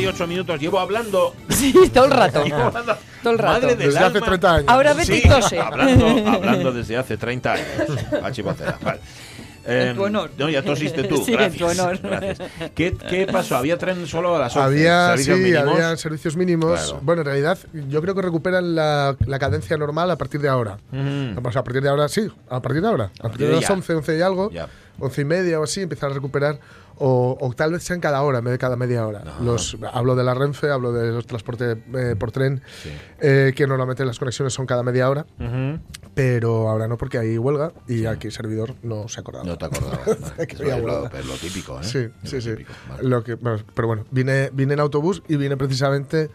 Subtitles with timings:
[0.00, 1.34] Las 11 y 8 minutos llevo hablando.
[1.48, 2.44] Sí, todo el rato.
[2.44, 3.52] llevo hablando- Todo el rato.
[3.52, 4.26] Madre del Desde hace alma.
[4.26, 4.64] 30 años.
[4.68, 7.66] Ahora vete y Sí, hablando, hablando desde hace 30 años.
[8.22, 9.00] Pachi Poncela, vale.
[9.70, 10.30] En tu honor.
[10.38, 11.16] No, ya tosiste tú.
[11.26, 11.98] Sí, en gracias, tu honor.
[12.02, 12.38] gracias.
[12.74, 13.56] ¿Qué, qué pasó?
[13.56, 14.66] ¿Había tren solo a las 11?
[14.66, 15.74] Había, sí, ¿Servicios mínimos?
[15.74, 16.80] había servicios mínimos.
[16.80, 17.00] Claro.
[17.02, 17.58] Bueno, en realidad,
[17.88, 20.78] yo creo que recuperan la, la cadencia normal a partir de ahora.
[20.90, 21.46] Ujú.
[21.46, 23.10] O sea, a partir de ahora, sí, a partir de ahora.
[23.18, 23.74] A, partir de de las ya.
[23.74, 24.68] 11, 11 y algo, Ya.
[25.00, 26.58] 11 y media o así, empiezan a recuperar.
[27.00, 29.22] O, o tal vez sean cada hora, en vez de cada media hora.
[29.24, 29.40] No.
[29.44, 32.90] Los, hablo de la Renfe, hablo de los transportes eh, por tren, Sí.
[33.20, 35.24] eh, que normalmente las conexiones son cada media hora,
[36.14, 39.44] pero ahora no porque hay huelga y aquí el servidor no se ha acordado.
[39.44, 40.06] No te acordabas.
[40.38, 40.46] ¿no?
[40.46, 41.18] Que Eso había es lo, huelga.
[41.18, 41.84] es lo típico, ¿eh?
[41.84, 42.50] Sí, Es sí, lo sí.
[42.50, 43.08] típico, vale.
[43.08, 46.30] Lo que, bueno, pero bueno, vine, vine en autobús y vine precisamente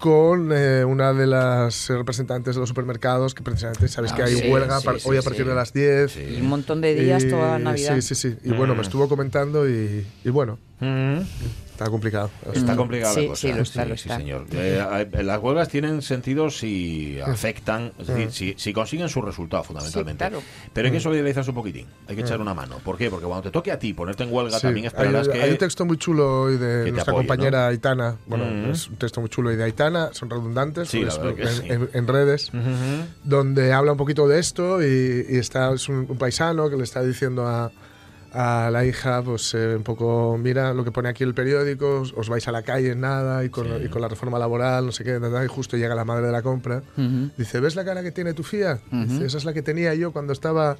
[0.00, 4.34] con eh, una de las representantes de los supermercados, que precisamente sabéis Ah, que hay
[4.36, 6.10] sí, huelga sí, sí, hoy a partir de las 10.
[6.10, 6.20] Sí.
[6.38, 7.94] Y un montón de días Y- toda Navidad.
[7.96, 8.36] Sí, sí, sí.
[8.42, 12.30] Y bueno, me estuvo comentando y, y bueno, Está complicado.
[12.52, 12.76] Está Mm.
[12.76, 13.40] complicada Sí, la cosa.
[13.48, 14.16] sí, lo está, lo sí, está.
[14.18, 14.46] señor.
[14.52, 19.64] Eh, eh, las huelgas tienen sentido si afectan, es decir, si, si consiguen su resultado,
[19.64, 20.18] fundamentalmente.
[20.18, 20.42] claro.
[20.74, 22.76] Pero hay que solidarizarse un poquitín, hay que echar una mano.
[22.84, 23.08] ¿Por qué?
[23.08, 25.40] Porque cuando te toque a ti ponerte en huelga, Sí, también hay, esperarás que.
[25.40, 28.16] hay un texto muy chulo hoy de nuestra apoye, compañera Aitana.
[28.26, 28.70] Bueno, Mm.
[28.72, 31.62] es un texto muy chulo y de Aitana, son redundantes Sí, pues, en, sí.
[31.66, 32.50] en- en redes.
[33.24, 36.84] Donde habla un poquito de esto y, y está es un, un paisano que le
[36.84, 37.70] está diciendo a,
[38.32, 42.12] a la hija pues eh, un poco mira lo que pone aquí el periódico os,
[42.16, 43.72] os vais a la calle en nada y con, Sí.
[43.86, 46.32] y con la reforma laboral no sé qué nada, y justo llega la madre de
[46.32, 46.82] la compra.
[47.36, 50.12] Dice ves la cara que tiene tu fía Dice, esa es la que tenía yo
[50.12, 50.76] cuando estaba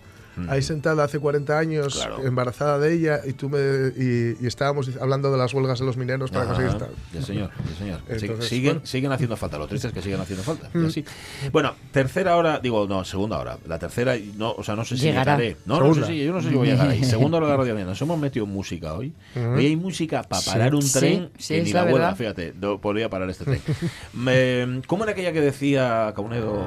[0.49, 2.25] ahí sentada hace 40 años Claro.
[2.27, 3.59] embarazada de ella y tú me
[3.97, 7.23] y, y estábamos hablando de las huelgas de los mineros para Ajá, conseguir tal sí,
[7.23, 8.01] señor, sí, señor.
[8.09, 8.87] Entonces, siguen, bueno.
[8.87, 9.59] siguen haciendo falta.
[9.59, 10.69] Lo triste es que siguen haciendo falta.
[10.73, 10.87] Mm.
[10.87, 11.05] así.
[11.53, 13.59] Bueno, tercera hora, digo, no, segunda hora.
[13.67, 15.37] La tercera, no, o sea, no sé si Llegará.
[15.37, 15.57] llegaré.
[15.67, 17.05] No, no sé si, yo no sé si voy a llegar ahí.
[17.11, 17.85] Segunda hora de la radio mía.
[17.85, 19.13] Nos hemos metido música hoy.
[19.37, 19.47] Ujú.
[19.55, 20.51] Hoy hay música para Sí.
[20.51, 23.45] parar un Sí, tren sí, que ni la la huelga, fíjate, no podría parar este
[23.45, 23.61] tren.
[24.13, 26.65] Me- ¿Cómo era aquella que decía Caunedo?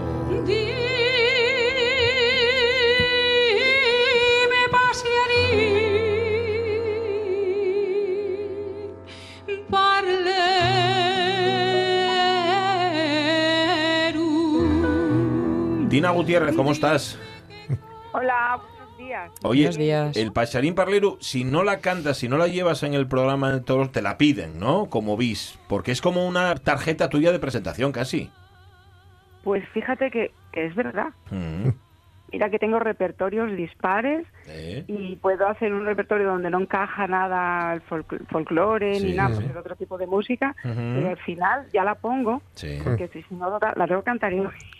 [15.89, 17.19] Tina Gutiérrez, ¿cómo estás?
[18.13, 19.31] Hola, buenos días.
[19.43, 20.17] Oye, Buenos días.
[20.17, 23.61] el Pacharín Parlero, si no la cantas, si no la llevas en el programa de
[23.61, 24.87] toros, te la piden, ¿no?
[24.89, 28.31] Como bis, porque es como una tarjeta tuya de presentación casi.
[29.43, 31.09] Pues fíjate que, que es verdad.
[31.29, 31.69] Mm.
[32.33, 34.83] Mira que tengo repertorios dispares ¿Eh?
[34.87, 39.45] y puedo hacer un repertorio donde no encaja nada el folclore Sí, ni nada, sí.
[39.49, 40.73] es otro tipo de música, Ujú.
[40.95, 42.79] pero al final ya la pongo, Sí.
[42.83, 44.33] porque si no la tengo que cantar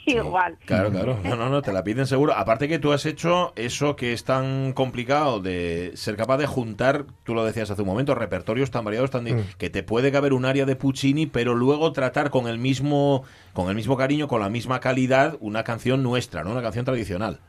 [0.05, 0.57] igual.
[0.65, 1.17] Claro, claro.
[1.23, 2.33] No, no, no, te la piden seguro.
[2.33, 7.05] Aparte que tú has hecho eso que es tan complicado de ser capaz de juntar,
[7.23, 9.43] tú lo decías hace un momento, repertorios tan variados, tan Mm.
[9.57, 13.69] que te puede caber un área de Puccini, pero luego tratar con el mismo con
[13.69, 16.51] el mismo cariño, con la misma calidad, una canción nuestra, ¿no?
[16.51, 17.39] Una canción tradicional.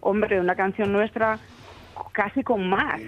[0.00, 1.38] Hombre, una canción nuestra
[2.12, 3.00] casi con más.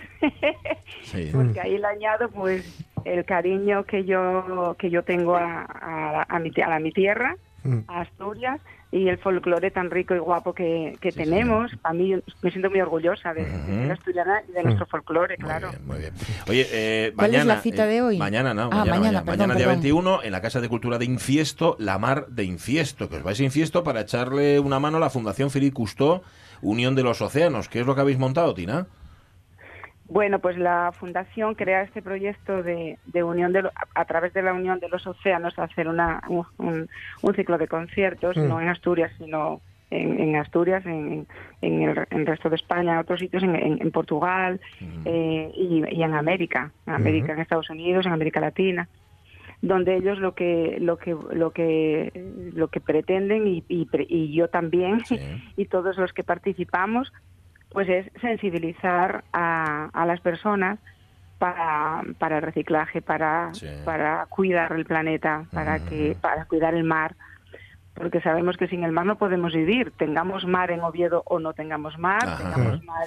[1.02, 1.30] Sí.
[1.32, 6.38] porque ahí le añado pues el cariño que yo que yo tengo a, a, a
[6.38, 7.36] mi, a la- mi tierra.
[7.88, 8.60] A Asturias
[8.92, 12.70] y el folclore tan rico y guapo que, que Sí, tenemos a mí me siento
[12.70, 13.66] muy orgullosa de, de Ujú.
[13.66, 16.12] ser asturiana y de nuestro folclore Muy claro bien, muy bien.
[16.48, 17.54] Oye, eh, ¿Cuál es mañana.
[17.54, 18.18] la cita eh, de hoy?
[18.18, 18.62] Mañana, no.
[18.64, 19.80] Ah, mañana, mañana, mañana, perdón, Mañana, día perdón.
[19.82, 23.08] 21, en la Casa de Cultura de Infiesto, la Mar de Infiesto.
[23.08, 26.22] Que os vais a Infiesto para echarle una mano a la Fundación Felipe Custó,
[26.62, 27.68] Unión de los Océanos.
[27.68, 28.86] ¿Qué es lo que habéis montado, Tina?
[30.10, 33.62] Bueno, pues la fundación crea este proyecto de, de unión de
[33.94, 36.44] a, través de la unión de los océanos hacer una, un,
[37.22, 38.48] un- ciclo de conciertos, Mm.
[38.48, 39.60] no en Asturias, sino
[39.90, 41.26] en, en Asturias, en,
[41.62, 44.60] en el, en el resto de España, en otros sitios, en, Portugal
[45.04, 48.88] eh, y, y en América, en América, en Estados Unidos, en América Latina
[49.62, 52.10] donde ellos lo que lo que lo que
[52.54, 55.18] lo que pretenden y, y, y yo también Sí.
[55.56, 57.12] y todos los que participamos
[57.70, 60.78] pues es sensibilizar a, a las personas
[61.38, 63.66] para, para el reciclaje para Sí.
[63.84, 66.20] para cuidar el planeta para que Ujú.
[66.20, 67.14] para cuidar el mar
[67.94, 71.52] porque sabemos que sin el mar no podemos vivir tengamos mar en Oviedo o no
[71.54, 72.36] tengamos mar Ajá.
[72.38, 73.04] tengamos mar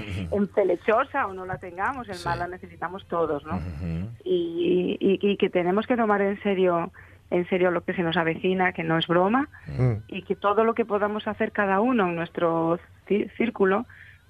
[0.00, 2.26] en, en Felechosa o no la tengamos el Sí.
[2.28, 4.08] mar la necesitamos todos no Ujú.
[4.24, 6.90] y, y- y que tenemos que tomar en serio
[7.30, 9.94] en serio lo que se nos avecina, que no es broma, Mm.
[10.06, 12.78] y que todo lo que podamos hacer cada uno en nuestro
[13.08, 13.84] cí- círculo,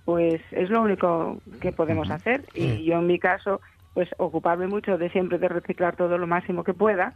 [0.07, 2.45] pues es lo único que podemos hacer.
[2.55, 3.61] Y yo en mi caso,
[3.93, 7.13] pues ocuparme mucho de siempre de reciclar todo lo máximo que pueda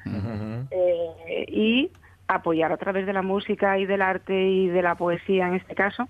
[0.72, 1.90] eh, y
[2.28, 5.75] apoyar a través de la música y del arte y de la poesía en este
[5.75, 6.08] caso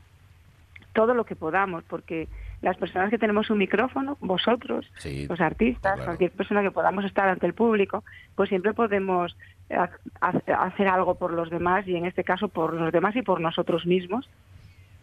[0.93, 2.29] todo lo que podamos, porque
[2.62, 6.05] las personas que tenemos un micrófono, vosotros, Sí, los artistas, claro.
[6.05, 8.03] cualquier persona que podamos estar ante el público,
[8.35, 9.37] pues siempre podemos
[9.71, 9.88] ha-
[10.21, 13.87] hacer algo por los demás y en este caso por los demás y por nosotros
[13.87, 14.29] mismos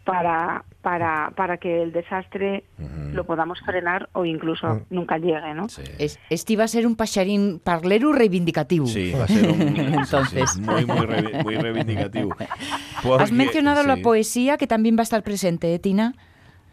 [0.08, 3.14] para para para que el desastre Ujú.
[3.14, 4.82] lo podamos frenar o incluso Mm.
[4.90, 5.68] nunca llegue, ¿no?
[5.68, 5.82] Sí.
[6.00, 8.86] Es, este va a ser un paxarín parlero reivindicativo.
[8.88, 10.50] Sí, va a ser un, Entonces.
[10.52, 12.32] sí, muy, muy, revi- muy reivindicativo.
[12.40, 14.02] Has Porque- mencionado la sí.
[14.02, 16.14] poesía, que también va a estar presente, ¿eh, Tina?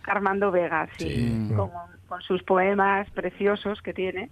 [0.06, 1.08] Armando Vega, sí,
[1.48, 1.54] Sí.
[1.56, 1.70] Con,
[2.08, 4.30] con sus poemas preciosos que tiene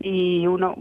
[0.00, 0.74] y uno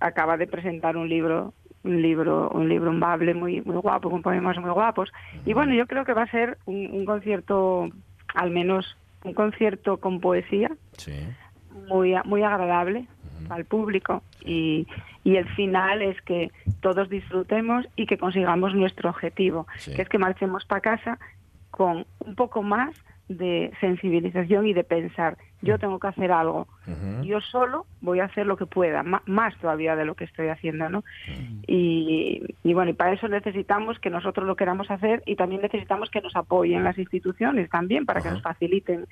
[0.00, 1.54] acaba de presentar un libro
[1.86, 5.10] un libro un libro umbable muy muy guapo con poemas muy guapos
[5.44, 7.88] y bueno yo creo que va a ser un, un concierto
[8.34, 11.12] al menos un concierto con poesía Sí.
[11.88, 13.06] muy muy agradable
[13.50, 14.86] al público y,
[15.22, 16.50] y el final es que
[16.80, 19.94] todos disfrutemos y que consigamos nuestro objetivo, Sí.
[19.94, 21.18] que es que marchemos para casa
[21.70, 22.90] con un poco más
[23.28, 26.68] de sensibilización y de pensar, yo tengo que hacer algo,
[27.22, 30.88] yo solo voy a hacer lo que pueda, más todavía de lo que estoy haciendo,
[30.88, 31.02] ¿no?
[31.66, 36.10] Y, y bueno, y para eso necesitamos que nosotros lo queramos hacer y también necesitamos
[36.10, 39.06] que nos apoyen las instituciones también para que nos faciliten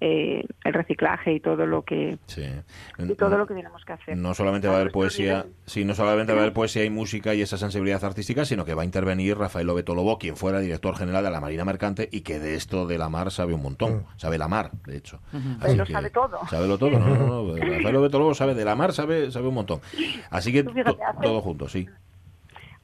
[0.00, 2.42] eh, el reciclaje y todo lo que Sí.
[2.98, 4.16] y todo lo que tenemos que hacer.
[4.16, 7.34] No solamente va a haber poesía, sí, no solamente va a haber poesía y música
[7.34, 10.96] y esa sensibilidad artística, sino que va a intervenir Rafael Lobeto Lobo, quien fuera director
[10.96, 14.06] general de la Marina Mercante y que de esto de la mar sabe un montón.
[14.16, 15.20] Sabe la mar, de hecho.
[15.60, 16.38] Pues lo sabe todo.
[16.48, 17.56] Sabe todo, no, no, no.
[17.56, 19.80] Rafael Lobeto Lobo sabe de la mar, sabe, sabe un montón.
[20.30, 21.86] Así que fíjate, to- hace- todo junto, sí.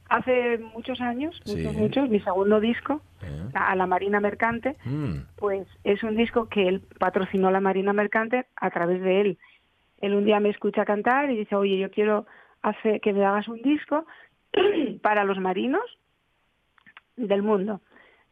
[0.09, 1.55] Hace muchos años, Sí.
[1.57, 3.49] muchos, muchos, mi segundo disco, Eh.
[3.53, 8.45] a la Marina Mercante, Mm, pues es un disco que él patrocinó la Marina Mercante
[8.55, 9.37] a través de él.
[9.99, 12.25] Él un día me escucha cantar y dice, oye, yo quiero
[12.61, 14.05] hacer que me hagas un disco
[15.01, 15.81] para los marinos
[17.15, 17.81] del mundo.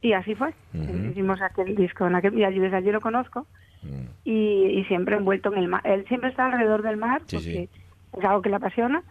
[0.02, 0.54] Y así fue.
[0.74, 1.10] Ujú.
[1.12, 3.48] Hicimos aquel disco en aquel yo desde allí lo conozco
[3.82, 4.06] mm.
[4.24, 5.82] y, y siempre envuelto en el mar.
[5.84, 7.70] Él siempre está alrededor del mar Sí, porque sí.
[8.20, 9.04] es algo que le apasiona.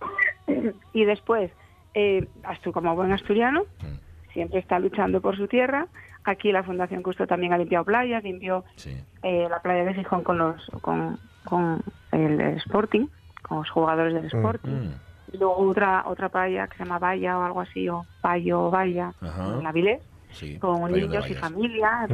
[0.94, 1.52] Y después,
[1.94, 2.26] eh,
[2.72, 4.32] como buen asturiano, Mm.
[4.32, 5.86] siempre está luchando por su tierra.
[6.24, 8.96] Aquí la Fundación Custo también ha limpiado playas, limpió Sí.
[9.22, 11.82] eh, la playa de Gijón con los con, con
[12.12, 13.06] el Sporting,
[13.42, 14.70] con los jugadores del Sporting.
[14.70, 14.94] Mm.
[15.32, 18.70] Y luego otra otra playa que se llama Valla o algo así, o Payo o
[18.70, 19.58] Valla, Ajá.
[19.58, 20.58] en Avilés, Sí.
[20.58, 22.06] con niños y familia,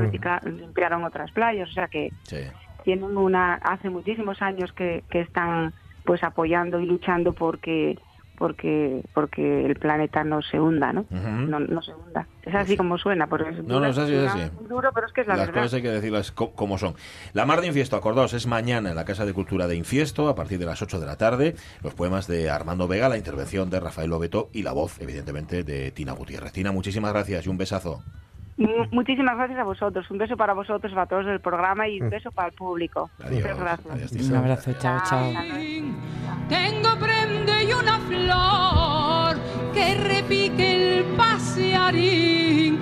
[0.44, 2.38] limpiaron otras playas, o sea que Sí.
[2.84, 5.72] tienen una hace muchísimos años que, que están
[6.04, 7.98] pues apoyando y luchando porque
[8.38, 11.04] porque porque el planeta no se hunda, ¿no?
[11.10, 12.26] No, no se hunda.
[12.42, 14.42] Es así como suena, porque es, No, no, es así, es así.
[14.68, 15.62] duro, pero es que es la Las verdad.
[15.62, 16.94] cosas hay que decirlas co- como son.
[17.32, 20.34] La Mar de Infiesto, acordaos, es mañana en la Casa de Cultura de Infiesto, a
[20.36, 21.56] partir de las 8 de la tarde.
[21.82, 25.90] Los poemas de Armando Vega, la intervención de Rafael Lobeto y la voz, evidentemente, de
[25.90, 26.52] Tina Gutiérrez.
[26.52, 28.02] Tina, muchísimas gracias y un besazo.
[28.56, 30.10] Mu- Muchísimas gracias a vosotros.
[30.10, 33.10] Un beso para vosotros, para todos del programa y un beso para el público.
[33.24, 33.42] Adiós.
[33.42, 33.94] Muchas gracias.
[33.94, 35.32] Adiós, Un abrazo, chao, chao.
[36.48, 39.36] Tengo prende y una flor
[39.74, 42.78] que repique el pasearín.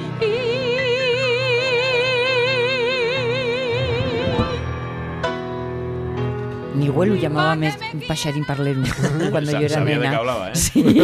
[6.74, 7.76] Mi abuelo llamaba mes-
[8.08, 8.82] paxarín parlero
[9.30, 10.10] cuando Sa- yo era sabía de nena.
[10.10, 10.54] qué hablaba, ¿eh?
[10.56, 11.02] Sí.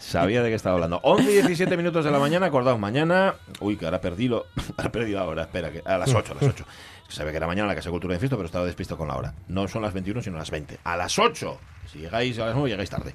[0.00, 1.00] Sabía de qué estaba hablando.
[1.02, 3.34] 11 y 17 minutos de la mañana, acordaos, mañana.
[3.60, 4.46] Uy, que ahora perdí lo.
[4.76, 6.64] Ahora perdí la hora, espera, que a las 8, a las 8.
[7.02, 8.96] Es que Sabía que era mañana la Casa de Cultura de Infiesto, pero estaba despisto
[8.98, 9.34] con la hora.
[9.48, 10.78] No son las 21, sino las 20.
[10.84, 11.58] A las 8.
[11.92, 13.12] Si llegáis a las 9, llegáis tarde.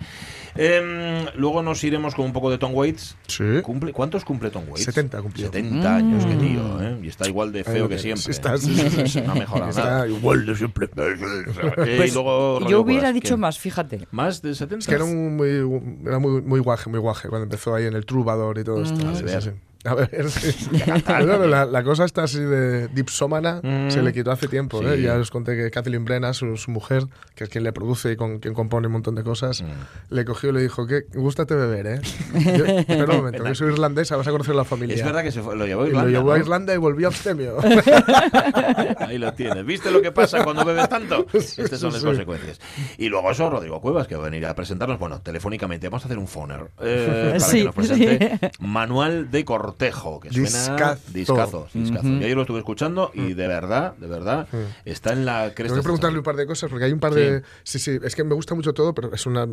[0.55, 3.15] Em, luego nos iremos con un poco de Tom Waits.
[3.27, 3.43] Sí.
[3.63, 4.83] Cumple, ¿Cuántos cumple Tom Waits?
[4.85, 5.45] 70 cumplió.
[5.47, 6.97] 70 años, qué tío, ¿eh?
[7.03, 8.31] Y está igual de feo Ahí que lo siempre.
[8.31, 9.21] Está, sí, sí, sí.
[9.25, 10.07] No ha mejorado Está nada.
[10.07, 10.85] igual de siempre.
[10.85, 13.41] Eh, Pues y luego yo hubiera Cuevas, dicho ¿qué?
[13.41, 14.07] más, fíjate.
[14.11, 14.79] ¿Más de 70?
[14.79, 17.93] Es que era, un muy, era muy, muy guaje, muy guaje cuando empezó ahí en
[17.95, 19.07] el Trubador y todo esto.
[19.07, 19.89] A Sí, sí, sí.
[19.89, 20.69] A ver, sí.
[21.07, 23.89] Bueno, la, la cosa está así de dipsómana Mm.
[23.91, 24.79] se le quitó hace tiempo.
[24.79, 24.85] Sí.
[24.87, 25.01] ¿eh?
[25.01, 27.03] Ya os conté que Kathleen Brenna, su, su mujer,
[27.35, 30.13] que es quien le produce y con quien compone un montón de cosas, Mm.
[30.13, 32.01] le cogió y le dijo que gústate beber, ¿eh?
[32.57, 34.95] Yo, espera un momento, que soy irlandesa, vas a conocer la familia.
[34.95, 36.09] Es verdad que se fue- lo llevó a y Irlanda.
[36.11, 36.43] lo llevó a ¿no?
[36.43, 37.57] Irlanda y volvió abstemio.
[38.99, 39.65] Ahí lo tienes.
[39.65, 41.25] ¿Viste lo que pasa cuando bebes tanto?
[41.33, 42.05] Estas son las sí.
[42.07, 42.59] consecuencias.
[42.97, 45.89] Y luego eso, Rodrigo Cuevas, que va a venir a presentarnos, bueno, telefónicamente.
[45.89, 49.70] Vamos a hacer un phoner eh, para Sí, que nos presente Manual de Cordón.
[49.71, 51.01] Cortejo, que suena Discazo.
[51.13, 51.67] discazo.
[51.73, 52.07] discazo.
[52.07, 54.47] Yo ayer lo estuve escuchando y de verdad, de verdad,
[54.85, 55.63] está en la cresta.
[55.63, 57.43] Tengo que preguntarle un par de cosas, porque hay un par de...
[57.63, 59.47] Sí, sí, es que me gusta mucho todo, pero es una,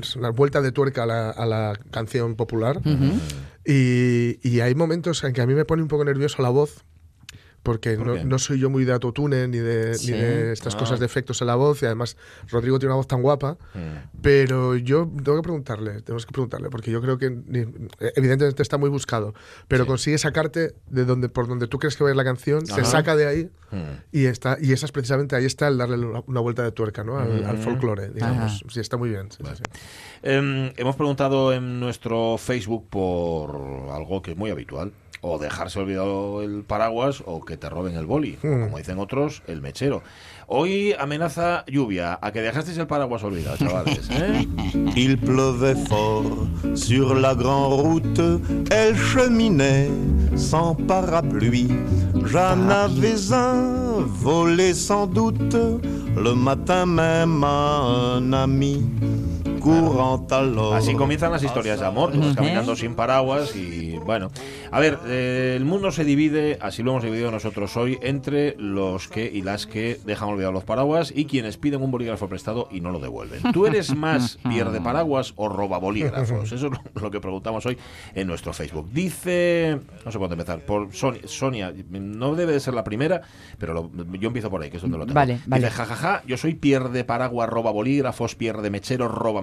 [0.00, 2.80] es una vuelta de tuerca a la, a la canción popular.
[3.64, 6.84] y, y hay momentos en que a mí me pone un poco nervioso la voz,
[7.68, 10.12] porque ¿Por no, soy yo muy de autotune ni de, Sí.
[10.12, 10.78] ni de estas Ah.
[10.78, 12.16] cosas de efectos en la voz, y además
[12.48, 14.20] Rodrigo tiene una voz tan guapa, Mm.
[14.22, 17.26] pero yo tengo que preguntarle, tenemos que preguntarle, porque yo creo que
[18.16, 19.34] evidentemente está muy buscado,
[19.68, 22.64] pero consigue sacarte de donde por donde tú crees que va a ir la canción,
[22.66, 24.00] se saca de ahí Mm.
[24.12, 27.18] y está y esa es precisamente ahí está el darle una, vuelta de tuerca, ¿no?
[27.18, 28.62] Al, al folclore, digamos.
[28.62, 28.70] Ajá.
[28.70, 29.30] Sí, está muy bien.
[29.30, 29.42] sí.
[30.22, 33.50] Em, hemos preguntado en nuestro Facebook por
[33.92, 34.92] algo que es muy habitual.
[35.20, 38.38] O dejarse olvidado el paraguas o que te roben el boli.
[38.38, 40.02] O como dicen otros, el mechero.
[40.46, 42.18] Hoy amenaza lluvia.
[42.22, 44.08] A que dejasteis el paraguas olvidado, chavales.
[44.12, 44.46] ¿eh?
[44.96, 48.20] Il pleuvait fort sur la grande route,
[48.70, 49.90] elle cheminait
[50.36, 51.68] sans parapluie.
[52.24, 55.56] J'en avais un volé sans doute
[56.16, 58.84] le matin même à un ami.
[60.74, 64.30] Así comienzan las historias de amor, todos caminando sin paraguas y bueno.
[64.70, 69.08] A ver, eh, el mundo se divide, así lo hemos dividido nosotros hoy, entre los
[69.08, 72.80] que y las que dejan olvidados los paraguas y quienes piden un bolígrafo prestado y
[72.80, 73.40] no lo devuelven.
[73.52, 76.52] ¿Tú eres más pierde paraguas o roba bolígrafos?
[76.52, 76.72] Eso es
[77.02, 77.78] lo, que preguntamos hoy
[78.14, 78.90] en nuestro Facebook.
[78.92, 83.22] Dice, no sé cuándo empezar, por Sonia, Sonia, no debe de ser la primera,
[83.58, 85.14] pero lo- yo empiezo por ahí, que es donde lo tengo.
[85.14, 85.64] Vale, vale.
[85.64, 89.40] Dice, jajaja, yo soy pierde paraguas, roba bolígrafos, pierde mecheros, roba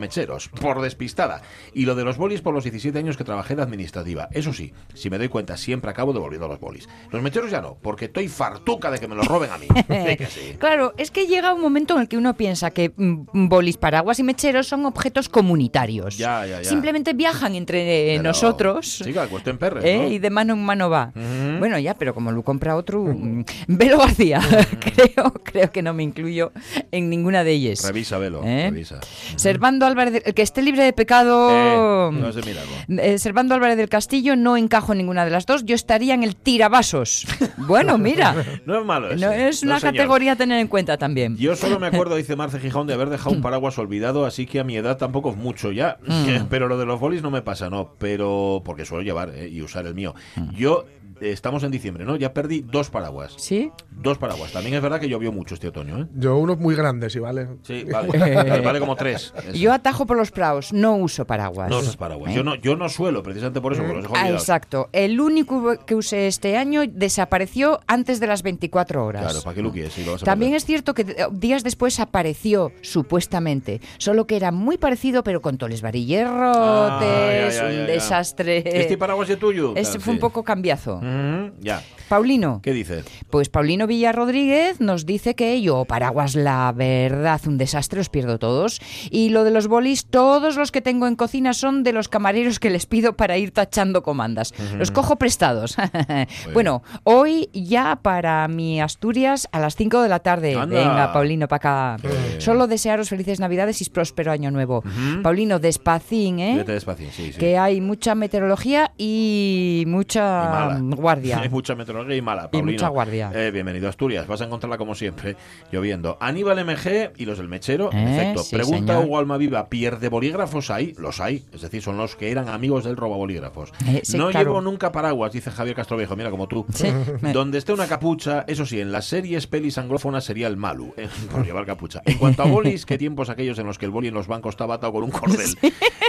[0.62, 1.41] por despistada.
[1.74, 4.29] Y lo de los bolis por los 17 años que trabajé de administrativa.
[4.31, 6.88] Eso sí, si me doy cuenta, siempre acabo devolviendo los bolis.
[7.12, 9.67] Los mecheros ya no, porque estoy fartuca de que me los roben a mí.
[10.05, 10.55] Sí que sí.
[10.60, 14.19] Claro, es que llega un momento en el que uno piensa que mm, bolis, paraguas
[14.19, 16.17] y mecheros son objetos comunitarios.
[16.17, 16.69] Ya, ya, ya.
[16.69, 19.01] Simplemente viajan entre eh, nosotros.
[19.03, 19.98] Chica, perres, ¿eh?
[19.98, 20.07] ¿no?
[20.07, 21.12] Y de mano en mano va.
[21.60, 24.41] Bueno, ya, pero como lo compra otro, mm, Velo García,
[24.79, 26.51] creo, creo que no me incluyo
[26.91, 27.84] en ninguna de ellas.
[27.86, 28.69] Revisa, velo, ¿Eh?
[28.69, 29.00] revisa.
[29.36, 31.49] Servando Álvarez, el que esté libre de pecado.
[31.51, 33.01] Eh, no.
[33.01, 35.65] Eh, Servando Álvarez del Castillo no encajo en ninguna de las dos.
[35.65, 37.25] Yo estaría en el tiravasos.
[37.57, 38.35] Bueno, mira.
[38.65, 41.37] No es malo no, es una No, categoría a tener en cuenta también.
[41.37, 44.59] Yo solo me acuerdo, dice Marce Gijón, de haber dejado un paraguas olvidado, así que
[44.59, 45.97] a mi edad tampoco es mucho ya.
[46.05, 46.45] Mm.
[46.49, 47.93] Pero lo de los bolis no me pasa, no.
[47.97, 50.13] Pero porque suelo llevar eh, y usar el mío.
[50.35, 50.55] Mm.
[50.55, 50.85] Yo,
[51.22, 52.15] estamos en diciembre, ¿no?
[52.15, 53.34] Ya perdí dos paraguas.
[53.38, 53.72] ¿Sí?
[53.91, 54.51] Dos paraguas.
[54.51, 56.07] También es verdad que llovió mucho este otoño, ¿eh?
[56.15, 57.48] Yo uno muy grande, sí, ¿vale?
[57.63, 58.10] Sí, vale.
[58.17, 59.34] vale, vale como tres.
[59.38, 59.51] Eso.
[59.53, 61.69] Yo atajo por los praos, no uso paraguas.
[61.69, 62.31] No usas paraguas.
[62.31, 62.36] ¿Eh?
[62.36, 64.89] Yo no, yo no suelo, precisamente por eso, porque los Ah, exacto.
[64.91, 69.24] El único que usé este año desapareció antes de las 24 horas.
[69.24, 69.93] Claro, ¿para qué lo quieres?
[69.93, 70.57] Si lo vas a También perder?
[70.57, 75.57] es cierto que eh, días después apareció, supuestamente, solo que era muy parecido, pero con
[75.57, 78.63] toles varillerotes, Ah, ya, ya, un ya, desastre.
[78.65, 79.74] ¿Este paraguas es tuyo?
[79.75, 80.22] Ese Claro, fue un sí.
[80.22, 81.00] poco cambiazo.
[81.05, 81.81] Mm, ya.
[82.09, 82.62] Paulino.
[82.63, 83.05] ¿Qué dices?
[83.29, 88.38] Pues Paulino Villa Rodríguez nos dice que yo, paraguas, la verdad, un desastre, os pierdo
[88.39, 88.79] todos.
[89.09, 92.59] Y lo de los bolis, todos los que tengo en cocina son de los camareros
[92.59, 94.53] que les pido para ir tachando comandas.
[94.77, 95.77] Los cojo prestados.
[96.53, 100.55] bueno, hoy ya para mi Asturias a las 5 de la tarde.
[100.55, 100.77] Anda.
[100.77, 102.09] Venga, Paulino, para acá.
[102.39, 104.83] Solo desearos felices Navidades y próspero año nuevo.
[105.24, 106.57] Paulino, despacín, ¿eh?
[106.57, 107.39] Vete despacio, sí, sí.
[107.39, 110.79] Que hay mucha meteorología y mucha.
[110.95, 111.39] Guardia.
[111.41, 112.45] Hay mucha meteorología y mala.
[112.45, 112.71] Y Paulino.
[112.73, 113.31] mucha guardia.
[113.33, 114.27] Eh, bienvenido a Asturias.
[114.27, 115.35] Vas a encontrarla como siempre,
[115.71, 116.17] lloviendo.
[116.19, 119.05] Aníbal MG y los del Mechero, en Eh, sí, Pregunta señor.
[119.05, 120.93] Hugo Almaviva, ¿pierde bolígrafos hay?
[120.97, 121.43] Los hay.
[121.53, 123.71] Es decir, son los que eran amigos del roba bolígrafos.
[123.87, 124.45] Eh, sí, no claro.
[124.45, 126.65] llevo nunca paraguas, dice Javier Castroviejo, mira como tú.
[126.73, 126.87] Sí.
[127.33, 131.07] Donde esté una capucha, eso sí, en las series pelis anglófonas sería el malu, eh,
[131.31, 132.01] por llevar capucha.
[132.05, 134.53] En cuanto a bolis, qué tiempos aquellos en los que el boli en los bancos
[134.53, 135.57] estaba atado con un cordel.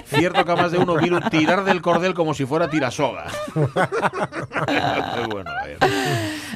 [0.07, 3.27] Cierto que a más de uno vino tirar del cordel como si fuera tirasoga.
[5.17, 5.79] Muy bueno, a ver.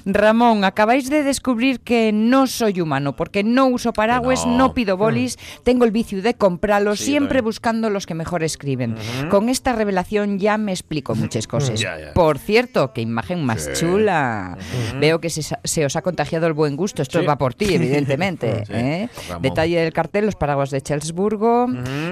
[0.04, 4.56] Ramón, acabáis de descubrir que no soy humano, porque no uso paraguas, no.
[4.56, 4.74] no.
[4.74, 7.44] pido bolis, tengo el vicio de comprarlos, Sí, siempre también.
[7.44, 8.96] buscando los que mejor escriben.
[9.30, 11.82] Con esta revelación ya me explico muchas cosas.
[12.14, 13.70] Por cierto, qué imagen más Sí.
[13.74, 14.56] chula.
[14.98, 17.02] Veo que se, se os ha contagiado el buen gusto.
[17.02, 17.26] Esto Sí.
[17.26, 18.64] va por ti, evidentemente.
[18.70, 19.08] ¿eh?
[19.40, 21.66] Detalle del cartel, los paraguas de Chelsburgo,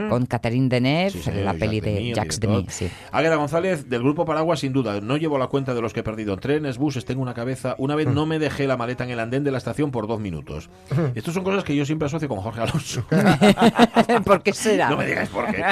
[0.09, 2.41] con Catherine Deneuve, la peli de el Jacques.
[2.41, 2.67] Demy.
[3.13, 5.01] Águeda González, del Grupo Paraguas, sin duda.
[5.01, 7.05] No llevo la cuenta de los que he perdido en trenes, buses.
[7.05, 9.59] Tengo una cabeza una vez no me dejé la maleta en el andén de la
[9.59, 10.69] estación por dos minutos.
[11.15, 13.05] Estas son cosas que yo siempre asocio con Jorge Alonso.
[14.25, 14.91] ¿Por qué será?
[14.91, 15.63] No me digáis por qué.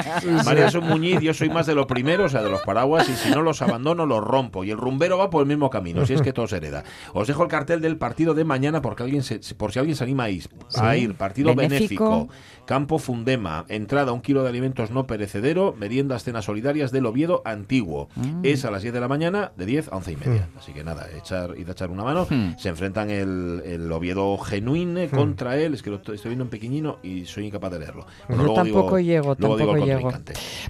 [0.44, 3.14] María Son Muñiz, yo soy más de lo primero, o sea, de los paraguas, y
[3.14, 4.64] si no los abandono, los rompo.
[4.64, 6.84] Y el rumbero va por el mismo camino, si es que todo se hereda.
[7.12, 10.04] Os dejo el cartel del partido de mañana porque alguien se- por si alguien se
[10.04, 10.48] anima a ir.
[10.76, 11.14] A ir.
[11.14, 12.04] Partido Benéfico.
[12.04, 12.28] benéfico.
[12.66, 13.64] Campo Fundema.
[13.68, 15.74] Entrada un kilo de alimentos no perecedero.
[15.78, 18.08] Meriendas cenas solidarias del Oviedo Antiguo.
[18.42, 20.48] Es a las 10 de la mañana, de 10 a 11 y media.
[20.58, 22.26] Así que nada, echar, id a echar una mano.
[22.58, 25.74] Se enfrentan el, el Oviedo Genuine contra él.
[25.74, 28.06] Es que lo estoy estoy viendo en pequeñino y soy incapaz de leerlo.
[28.28, 30.12] Bueno, Yo digo- tampoco llego, tampoco llego.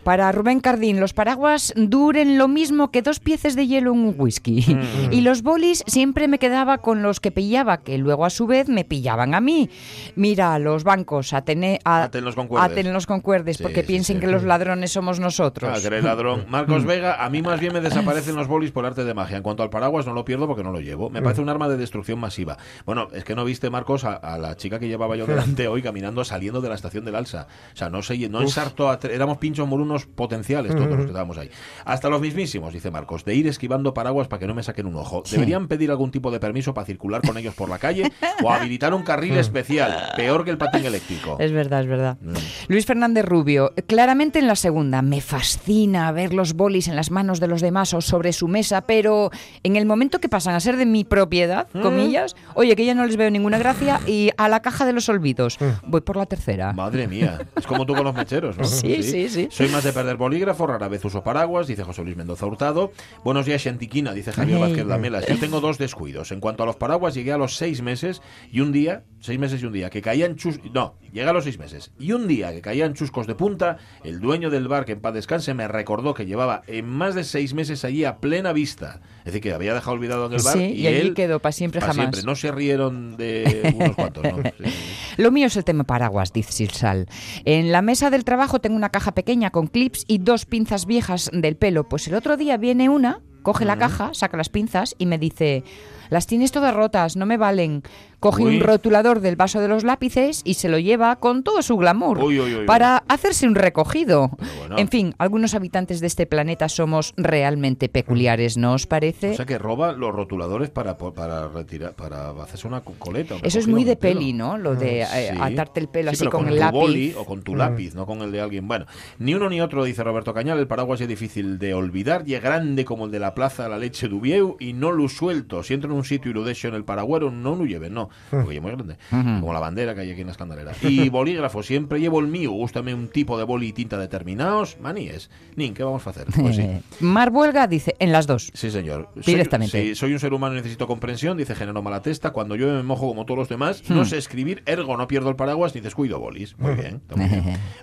[0.04, 4.14] Para Rubén Cardín, los paraguas duren lo mismo que dos piezas de hielo en un
[4.18, 4.64] whisky.
[4.74, 5.12] Mm.
[5.16, 8.68] Y los bolis siempre me quedaba con los que pillaba, que luego a su vez
[8.68, 9.70] me pillaban a mí.
[10.14, 12.70] Mira, los bancos, atene, a, Atenlos con cuerdes.
[12.72, 14.20] atenlos con cuerdes, Sí, porque sí, piensen sí.
[14.20, 15.70] que los ladrones somos nosotros.
[15.74, 16.44] Ah, que ladrón.
[16.48, 19.36] Marcos Vega, a mí más bien me desaparecen los bolis por arte de magia.
[19.36, 21.10] En cuanto al paraguas, no lo pierdo porque no lo llevo.
[21.16, 22.58] Me parece un arma de destrucción masiva.
[22.84, 25.82] Bueno, es que no viste, Marcos, a, a la chica que llevaba yo delante hoy
[25.82, 27.46] caminando saliendo de la estación del Alsa.
[27.72, 31.38] O sea, no se no ensartó a éramos pinchos morunos potenciales todos los que estábamos
[31.38, 31.50] ahí.
[31.84, 34.96] Hasta los mismísimos, dice Marcos, de ir esquivando paraguas para que no me saquen un
[34.96, 35.22] ojo.
[35.30, 38.94] Deberían pedir algún tipo de permiso para circular con ellos por la calle o habilitar
[38.94, 41.36] un carril especial, peor que el patín eléctrico.
[41.38, 42.18] Es verdad, es verdad.
[42.20, 42.34] Mm.
[42.68, 47.40] Luis Fernández Rubio, claramente en la segunda, me fascina ver los bolis en las manos
[47.40, 49.30] de los demás o sobre su mesa, pero
[49.62, 51.80] en el momento que pasan a ser de mi propiedad, Mm.
[51.82, 55.08] comillas, oye, que ya no les veo ninguna gracia y a la caja de los
[55.08, 56.72] olvidos, voy por la tercera.
[56.72, 58.64] Madre mía, es como tú con los mecheros, ¿no?
[58.64, 59.48] Sí, sí, sí.
[59.50, 62.92] Soy más de perder bolígrafo, rara vez uso paraguas, dice José Luis Mendoza Hurtado.
[63.24, 64.58] Buenos días, Xantiquina, dice Javier.
[64.58, 65.26] Vázquez Lamelas.
[65.26, 66.32] Yo tengo dos descuidos.
[66.32, 69.62] En cuanto a los paraguas, llegué a los seis meses y un día, seis meses
[69.62, 70.58] y un día, que caían chus...
[70.72, 71.92] No, llegué a los seis meses.
[71.98, 75.14] Y un día que caían chuscos de punta, el dueño del bar, que en paz
[75.14, 79.00] descanse, me recordó que llevaba en más de seis meses allí a plena vista.
[79.20, 81.14] Es decir, que había dejado olvidado en el bar Sí, y, y él...
[81.14, 82.04] quedó pa' siempre, pa' jamás.
[82.04, 82.22] siempre.
[82.22, 84.36] No se rieron de unos cuantos, ¿no?
[84.56, 84.72] Sí.
[85.16, 87.06] Lo mío es el tema paraguas, dice Silsal.
[87.44, 91.30] En la mesa del trabajo tengo una caja pequeña con clips y dos pinzas viejas
[91.32, 91.88] del pelo.
[91.88, 95.62] Pues el otro día viene una, coge la caja, saca las pinzas y me dice,
[96.10, 97.82] las tienes todas rotas, no me valen.
[98.26, 98.56] Coge Uy.
[98.56, 102.18] un rotulador del vaso de los lápices y se lo lleva con todo su glamour
[102.18, 104.30] Uy, uy, para hacerse un recogido.
[104.58, 104.78] Bueno.
[104.78, 109.30] En fin, algunos habitantes de este planeta somos realmente peculiares, ¿no os parece?
[109.30, 113.36] O sea que roba los rotuladores para, para retirar, para hacerse una co- coleta.
[113.42, 114.58] Eso es muy de peli, ¿no?
[114.58, 115.38] Lo de eh, Sí.
[115.40, 116.78] atarte el pelo Sí, así pero con, el tu lápiz.
[116.78, 118.66] boli o con tu lápiz, no con el de alguien.
[118.66, 118.86] Bueno,
[119.18, 120.58] ni uno ni otro, dice Roberto Cañal.
[120.58, 123.78] El paraguas es difícil de olvidar y es grande como el de la plaza La
[123.78, 125.62] Leche Dubieu y no lo suelto.
[125.62, 128.08] Si entro en un sitio y lo dejo en el paragüero, no lo lleven, no.
[128.30, 128.96] Porque ya es muy grande.
[129.10, 130.72] Como la bandera que hay aquí en la escandalera.
[130.82, 132.50] Y bolígrafo, siempre llevo el mío.
[132.50, 134.78] Gústame un tipo de boli y tinta determinados.
[134.80, 135.30] Maníes.
[135.54, 136.26] Nin, ¿qué vamos a hacer?
[136.38, 136.66] Pues sí.
[137.04, 138.50] Mar Buelga dice, en las dos.
[138.54, 139.10] Sí, señor.
[139.14, 139.80] Soy- Directamente.
[139.80, 142.30] sí, soy un ser humano y necesito comprensión, dice Genero Malatesta.
[142.30, 145.36] Cuando yo me mojo como todos los demás, no sé escribir, ergo no pierdo el
[145.36, 146.58] paraguas ni descuido bolis.
[146.58, 147.00] Muy bien.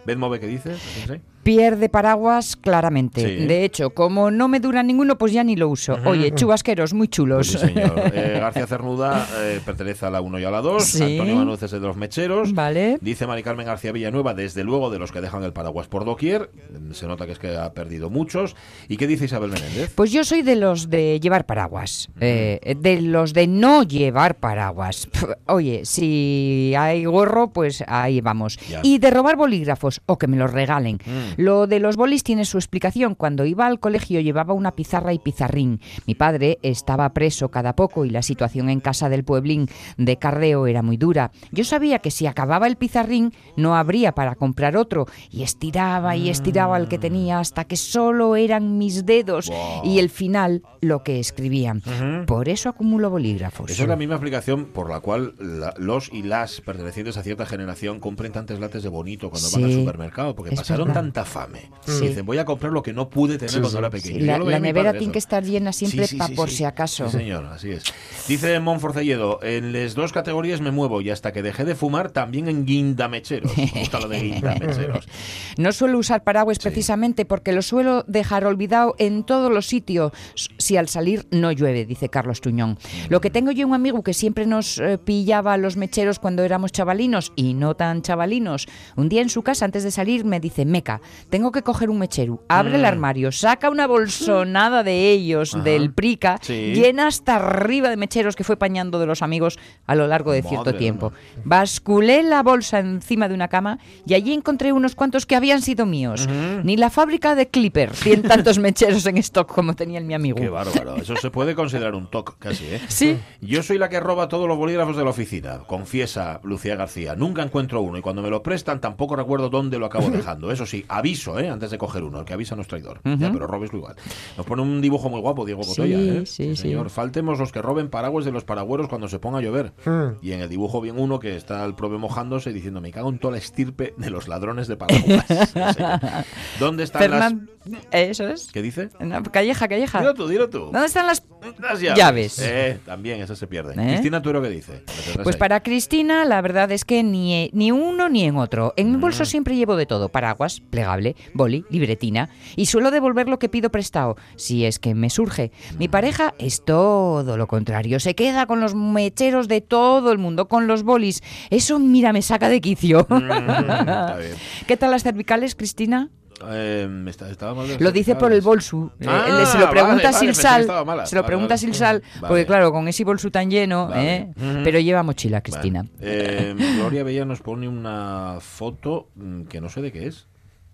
[0.05, 0.81] ¿Ven, Move, qué dices?
[1.07, 1.13] ¿Sí?
[1.43, 3.21] Pierde paraguas claramente.
[3.45, 5.97] De hecho, como no me dura ninguno, pues ya ni lo uso.
[6.05, 7.49] Oye, chubasqueros, muy chulos.
[7.51, 7.93] Pues señor.
[8.13, 10.83] Eh, García Cernuda eh, pertenece a la 1 y a la 2.
[10.83, 11.03] Sí.
[11.03, 12.53] Antonio Manuz es de los mecheros.
[12.53, 12.97] Vale.
[13.01, 16.49] Dice Mari Carmen García Villanueva, desde luego de los que dejan el paraguas por doquier.
[16.91, 18.55] Se nota que es que ha perdido muchos.
[18.87, 19.91] ¿Y qué dice Isabel Menéndez?
[19.95, 25.09] Pues yo soy de los de llevar paraguas, eh, de los de no llevar paraguas.
[25.47, 28.57] Oye, si hay gorro, pues ahí vamos.
[28.69, 28.79] Ya.
[28.83, 30.99] Y de robar bolígrafos, o que me los regalen.
[31.05, 31.41] Mm.
[31.41, 33.15] Lo de los bolis tiene su explicación.
[33.15, 35.81] Cuando iba al colegio llevaba una pizarra y pizarrín.
[36.05, 39.67] Mi padre estaba preso cada poco y la situación en casa del pueblín
[40.05, 41.31] de Carreo era muy dura.
[41.51, 46.29] Yo sabía que si acababa el pizarrín no habría para comprar otro y estiraba y
[46.29, 49.81] estiraba el que tenía hasta que solo eran mis dedos Wow.
[49.85, 51.81] y el final lo que escribían.
[52.27, 53.69] Por eso acumulo bolígrafos.
[53.71, 57.45] Esa es la misma explicación por la cual la- los y las pertenecientes a cierta
[57.45, 61.01] generación compren tantas latas de bonito cuando van al supermercado, porque pasaron verdad.
[61.01, 61.69] tanta fame.
[61.85, 62.07] Sí.
[62.07, 64.25] Dicen, voy a comprar lo que no pude tener Sí, cuando era pequeño.
[64.25, 67.09] La, nevera tiene que estar llena siempre Sí, sí, pa- sí, por si acaso.
[67.09, 67.83] Sí, señor, así es.
[68.27, 72.47] Dice Monforcelledo, en las dos categorías me muevo y hasta que dejé de fumar también
[72.47, 73.55] en guindamecheros.
[73.55, 75.07] Me gusta lo de guindamecheros.
[75.55, 80.11] No suelo usar paraguas precisamente porque lo suelo dejar olvidado en todos los sitios
[80.57, 82.79] si al salir no llueve, dice Carlos Tuñón.
[83.09, 86.71] Lo que tengo yo un amigo que siempre nos eh, pillaba los mecheros cuando éramos
[86.71, 88.67] chavalinos y no tan chavalinos.
[88.95, 91.99] Un día en su casa antes de salir me dice, Meca, tengo que coger un
[91.99, 92.75] mechero, abre Mm.
[92.75, 95.63] el armario, saca una bolsonada de ellos Ajá.
[95.63, 96.73] del Prica, Sí.
[96.73, 100.41] llena hasta arriba de mecheros que fue pañando de los amigos a lo largo de
[100.41, 101.11] Madre cierto tiempo.
[101.43, 105.85] Basculé la bolsa encima de una cama y allí encontré unos cuantos que habían sido
[105.85, 106.27] míos.
[106.63, 110.37] Ni la fábrica de Clipper tiene tantos mecheros en stock como tenía el mi amigo.
[110.37, 110.95] Qué bárbaro.
[110.95, 112.81] Eso se puede considerar un toque casi, ¿eh?
[112.87, 113.17] Sí.
[113.41, 117.15] Yo soy la que roba todos los bolígrafos de la oficina, confiesa Lucía García.
[117.15, 120.51] Nunca encuentro uno y cuando me lo prestan tampoco recuerdo dónde lo acabo dejando.
[120.51, 121.49] Eso sí, aviso, ¿eh?
[121.49, 122.19] Antes de coger uno.
[122.19, 123.01] El que avisa no es traidor.
[123.03, 123.95] Ya, pero robeslo igual.
[124.37, 126.23] Nos pone un dibujo muy guapo, Diego Cotoya, Sí, ¿eh?
[126.25, 126.61] sí, sí.
[126.63, 126.89] señor.
[126.89, 129.72] Faltemos los que roben paraguas de los paragüeros cuando se ponga a llover.
[129.85, 130.17] Hmm.
[130.21, 133.19] Y en el dibujo bien uno que está el prove mojándose diciendo, me cago en
[133.19, 135.25] toda la estirpe de los ladrones de paraguas.
[136.59, 137.49] ¿Dónde están Fernán,
[137.91, 138.43] eso es.
[138.45, 138.51] las...
[138.51, 138.89] ¿Qué dice?
[138.99, 139.99] No, calleja, calleja.
[139.99, 140.59] Dilo tú, dilo tú.
[140.71, 141.23] ¿Dónde están las
[141.59, 142.39] Las Llaves.
[142.39, 143.73] Eh, también, esa se pierde.
[143.73, 143.87] ¿Eh?
[143.87, 144.83] Cristina, ¿tú lo que dice?
[145.23, 145.39] Pues ahí.
[145.39, 148.73] para Cristina, la verdad es que ni, ni uno ni en otro.
[148.77, 149.01] En mi Mm.
[149.01, 152.29] bolso siempre llevo de todo: paraguas, plegable, boli, libretina.
[152.55, 155.51] Y suelo devolver lo que pido prestado, si es que me surge.
[155.77, 157.99] Mi pareja es todo lo contrario.
[157.99, 161.21] Se queda con los mecheros de todo el mundo, con los bolis.
[161.49, 163.05] Eso, mira, me saca de quicio.
[163.09, 164.33] Mm, está bien.
[164.67, 166.09] ¿Qué tal las cervicales, Cristina?
[166.49, 168.91] Eh, está- estaba mal de Lo dice por el bolso.
[168.99, 170.61] Eh, Ah, le- se lo pregunta vale, vale, Silsal.
[170.61, 171.05] estaba mala.
[171.05, 171.57] Se lo Vale, pregunta vale.
[171.59, 172.03] Silsal.
[172.15, 172.27] Vale.
[172.27, 173.87] Porque, claro, con ese bolso tan lleno.
[173.87, 174.15] Vale.
[174.15, 174.33] ¿eh?
[174.63, 175.83] Pero lleva mochila, Cristina.
[175.83, 175.91] Vale.
[176.01, 180.27] Eh, Gloria Bella nos pone una foto mm, que no sé de qué es.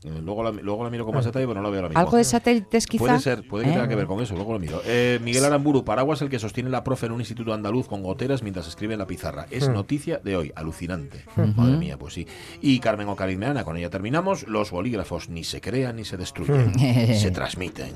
[0.04, 2.00] Eh, Luego la, luego la miro con más detalle, pero no la veo ahora mismo.
[2.00, 3.04] ¿Algo de satélites, quizá?
[3.04, 3.74] Puede ser, puede que ¿Eh?
[3.74, 4.82] tenga que ver con eso, luego lo miro.
[4.86, 8.42] Eh, Miguel Aramburu, paraguas el que sostiene la profe en un instituto andaluz con goteras
[8.42, 9.46] mientras escribe en la pizarra.
[9.52, 11.26] Es noticia de hoy, alucinante.
[11.56, 12.28] Madre mía, pues sí.
[12.62, 14.48] Y Carmen Ocaligmeana, con ella terminamos.
[14.48, 17.92] Los bolígrafos ni se crean ni se destruyen, se transmiten.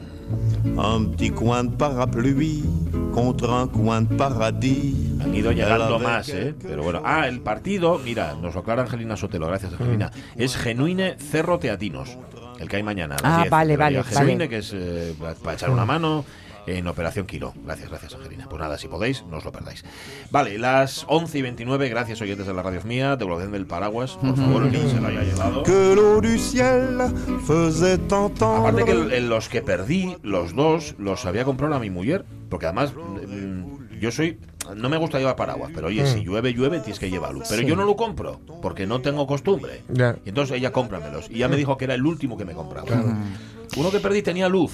[0.76, 2.64] Un petit coin de parapluie
[3.14, 5.22] contre un coin de paradis.
[5.22, 6.54] Han ido llegando más, ¿eh?
[6.62, 7.02] Pero bueno.
[7.06, 10.12] Ah, el partido, mira, nos lo aclara Angelina Sotelo, gracias Angelina.
[10.36, 11.60] Es Genuine Cerro
[12.60, 13.16] El que hay mañana.
[13.16, 13.50] a las Ah, 10.
[13.52, 14.50] vale, vale, vale.
[14.50, 16.24] que es eh, pa- para echar una mano
[16.66, 17.54] en Operación Kilo.
[17.66, 18.48] Gracias, gracias Angelina.
[18.50, 19.84] Pues nada, si podéis, no os lo perdáis.
[20.32, 24.36] Vale, las 11 y 29, gracias oyentes de la radio mía, devolución del paraguas, por
[24.38, 25.22] favor, quien se lo haya.
[25.64, 25.94] Que
[27.46, 32.24] faisait Aparte que el- los que perdí, los dos, los había comprado a mi mujer.
[32.50, 34.40] Porque además, mm, yo soy.
[34.76, 37.44] No me gusta llevar paraguas, pero oye, si llueve, llueve, tienes que llevarlo.
[37.50, 39.82] Pero yo no lo compro, porque no tengo costumbre.
[39.90, 40.18] Ya.
[40.26, 41.30] Y entonces ella cómpramelos.
[41.30, 42.90] Y ya me dijo que era el último que me compraba.
[43.76, 44.72] Uno que perdí tenía luz.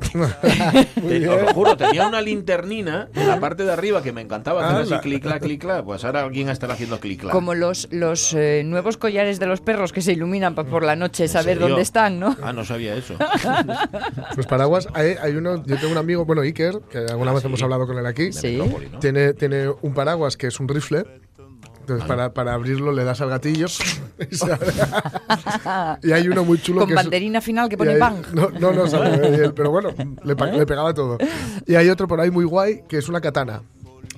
[0.00, 4.66] Te- os lo juro, tenía una linternina en la parte de arriba que me encantaba
[4.66, 5.00] hacer así Ala.
[5.02, 5.84] clic clac clic clac.
[5.84, 7.32] Pues ahora alguien estará haciendo clic clac.
[7.32, 11.24] Como los, los eh, nuevos collares de los perros que se iluminan por la noche,
[11.24, 11.68] ¿En saber serio?
[11.68, 12.36] dónde están, ¿no?
[12.42, 13.14] Ah, no sabía eso.
[14.36, 17.42] Los paraguas, hay, hay uno, yo tengo un amigo, bueno, Iker, que alguna Ah, vez
[17.42, 17.48] sí.
[17.48, 18.32] hemos hablado con él aquí.
[18.32, 18.60] Sí.
[19.00, 21.04] Tiene, tiene un paraguas que es un rifle.
[21.88, 23.66] Entonces, para, para abrirlo le das al gatillo.
[24.30, 24.72] y, se abre.
[26.02, 28.16] y hay uno muy chulo Con que es- banderina final que pone hay- bang.
[28.34, 29.90] No, no, no sabe, pero bueno,
[30.24, 31.16] le pegaba todo.
[31.66, 33.62] Y hay otro por ahí muy guay que es una katana.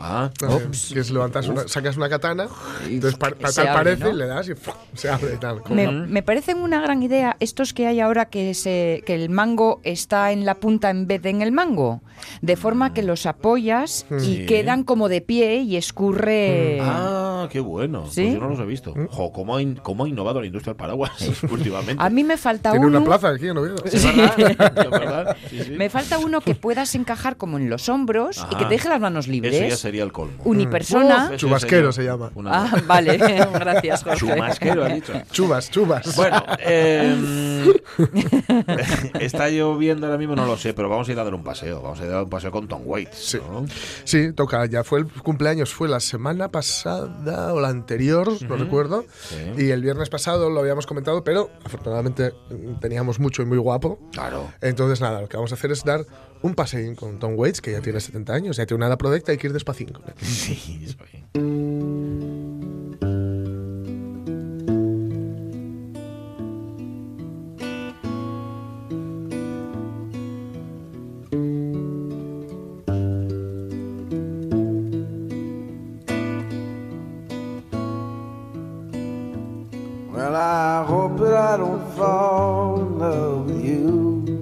[0.02, 2.48] Ah, Que es levantas una, sacas una katana,
[2.88, 4.10] entonces pa- pa- se tal abre, parece ¿no?
[4.10, 4.52] y le das y
[4.94, 5.60] se abre y tal.
[5.60, 9.28] como- Me, me parecen una gran idea estos que hay ahora que, se, que el
[9.28, 12.00] mango está en la punta en vez de en el mango.
[12.42, 14.42] De forma que los apoyas Sí.
[14.42, 16.78] y quedan como de pie y escurre.
[16.82, 18.06] Ah, qué bueno.
[18.10, 18.22] ¿Sí?
[18.22, 18.94] Pues yo no los he visto.
[19.10, 21.12] Jo, cómo ha, in- cómo ha innovado la industria del paraguas
[21.50, 22.02] últimamente.
[22.02, 22.98] A mí me falta Tiene uno.
[22.98, 23.76] una plaza aquí en Oviedo.
[23.84, 24.38] ¿Es verdad?
[24.38, 25.36] ¿Es verdad?
[25.48, 25.70] Sí, sí.
[25.72, 29.00] Me falta uno que puedas encajar como en los hombros y que te deje las
[29.00, 29.54] manos libres.
[29.54, 30.40] Eso ya sería el colmo.
[30.44, 31.30] Unipersona.
[31.32, 32.30] Uf, Chubasquero se llama.
[32.36, 33.16] una- Ah, vale.
[33.18, 34.18] Gracias, Jorge.
[34.20, 35.12] Chumasquero, ha dicho.
[35.32, 36.14] Chubas, chubas.
[36.14, 37.72] Bueno, eh,
[39.20, 41.82] está lloviendo ahora mismo, no lo sé, pero vamos a ir a dar un paseo.
[41.82, 43.16] Vamos a ir a dar un paseo con Tom Waits.
[43.16, 43.38] Sí.
[43.38, 43.64] ¿no?
[44.04, 49.04] Sí, toca, ya fue el cumpleaños, fue la semana pasada o la anterior, no recuerdo.
[49.28, 49.36] Sí.
[49.64, 52.32] Y el viernes pasado lo habíamos comentado, pero afortunadamente
[52.80, 53.98] teníamos mucho y muy guapo.
[54.12, 54.52] Claro.
[54.60, 56.04] Entonces, nada, lo que vamos a hacer es dar
[56.42, 59.32] un paseín con Tom Waits, que ya tiene 70 años, ya tiene una edad prodecta,
[59.32, 60.14] hay que ir despacín con él.
[60.20, 61.24] Sí, soy.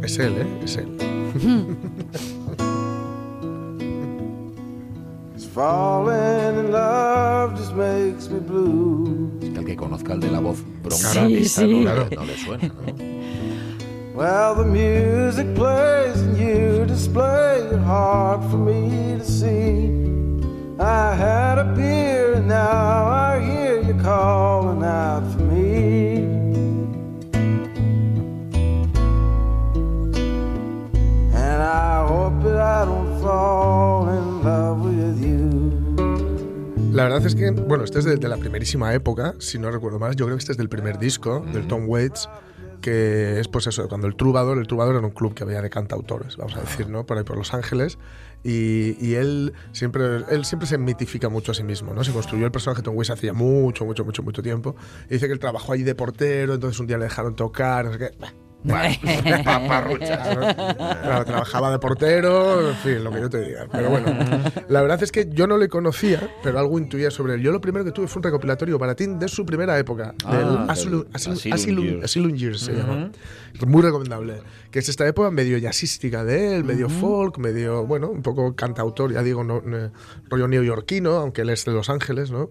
[0.03, 0.47] Es él, ¿eh?
[0.65, 1.78] Es él.
[9.41, 11.85] que el que conozca el de la voz bronca sí, esta sí.
[11.85, 12.75] No, no, le suena, ¿no?
[14.15, 19.91] Well, the music plays and you display your heart for me to see.
[20.81, 26.19] I had a beer and now I hear you calling out for me.
[31.35, 33.98] And I hope that I don't fall.
[37.05, 40.17] Verdad es que, bueno, este es de, de la primerísima época, si no recuerdo mal.
[40.17, 42.29] Yo creo que este es del primer disco, del Tom Waits,
[42.81, 45.71] que es pues eso, cuando el Trubador, el Trubador era un club que había de
[45.71, 47.07] cantautores, vamos a decir, ¿no?
[47.07, 47.99] Por ahí por Los Ángeles.
[48.45, 52.05] Y, y él, siempre, él siempre se mitifica mucho a sí mismo, ¿no?
[52.05, 54.77] Se construyó el personaje de Tom Waits hacía mucho, mucho, mucho, mucho tiempo.
[55.11, 57.93] Y dice que él trabajó allí de portero, entonces un día le dejaron tocar, no
[57.93, 58.11] sé qué.
[58.65, 58.95] Bueno,
[59.45, 60.37] paparruchas.
[60.37, 63.67] Claro, trabajaba de portero, en fin, lo que yo te diga.
[63.71, 64.07] Pero bueno,
[64.69, 67.41] la verdad es que yo no le conocía, pero algo intuía sobre él.
[67.43, 70.47] Yo lo primero que tuve fue un recopilatorio baratín de su primera época, Ah, del
[70.71, 72.05] Asylum, Asylum- Asylum Asylum- Years.
[72.05, 73.11] Asylum Years se llama.
[73.67, 74.43] Muy recomendable.
[74.71, 79.13] Que es esta época medio jazzística de él, medio folk, medio, bueno, un poco cantautor,
[79.13, 79.91] ya digo, no, no-
[80.29, 82.51] rollo neoyorquino, aunque él es de Los Ángeles, ¿no?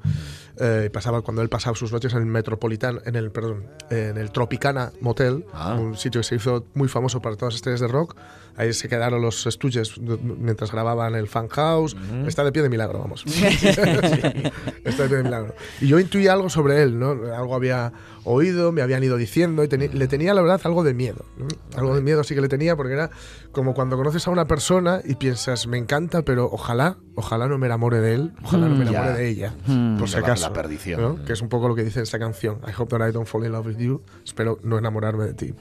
[0.59, 4.31] Eh, pasaba, cuando él pasaba sus noches en el Metropolitan, en el, perdón, en el
[4.31, 5.75] Tropicana Motel, Ah.
[5.79, 8.15] un sitio que se hizo muy famoso para todas las estrellas de rock.
[8.55, 11.95] Ahí se quedaron los estuches mientras grababan el Fan House.
[12.25, 13.23] Está de pie de milagro, vamos.
[14.83, 15.53] Está de pie de milagro.
[15.79, 17.11] Y yo intuía algo sobre él, ¿no?
[17.35, 21.23] Algo había oído, me habían ido diciendo y le tenía, la verdad, algo de miedo.
[21.37, 21.47] ¿no?
[21.77, 23.09] Algo de miedo sí que le tenía porque era
[23.51, 27.67] como cuando conoces a una persona y piensas, me encanta, pero ojalá, ojalá no me
[27.67, 29.97] enamore de él, ojalá no me Mm, enamore de ella, Mm.
[29.99, 30.53] por si La- la acaso.
[30.53, 31.01] perdición.
[31.01, 31.25] ¿no?
[31.25, 32.59] Que es un poco lo que dice esta canción.
[32.67, 34.01] I hope that I don't fall in love with you.
[34.25, 35.53] Espero no enamorarme de ti.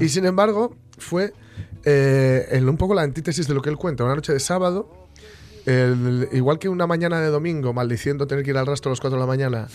[0.00, 1.32] Y sin embargo, fue
[1.84, 4.04] eh, en un poco la antítesis de lo que él cuenta.
[4.04, 4.90] Una noche de sábado,
[5.66, 9.00] el- igual que una mañana de domingo, maldiciendo tener que ir al rastro a las
[9.00, 9.68] 4 de la mañana,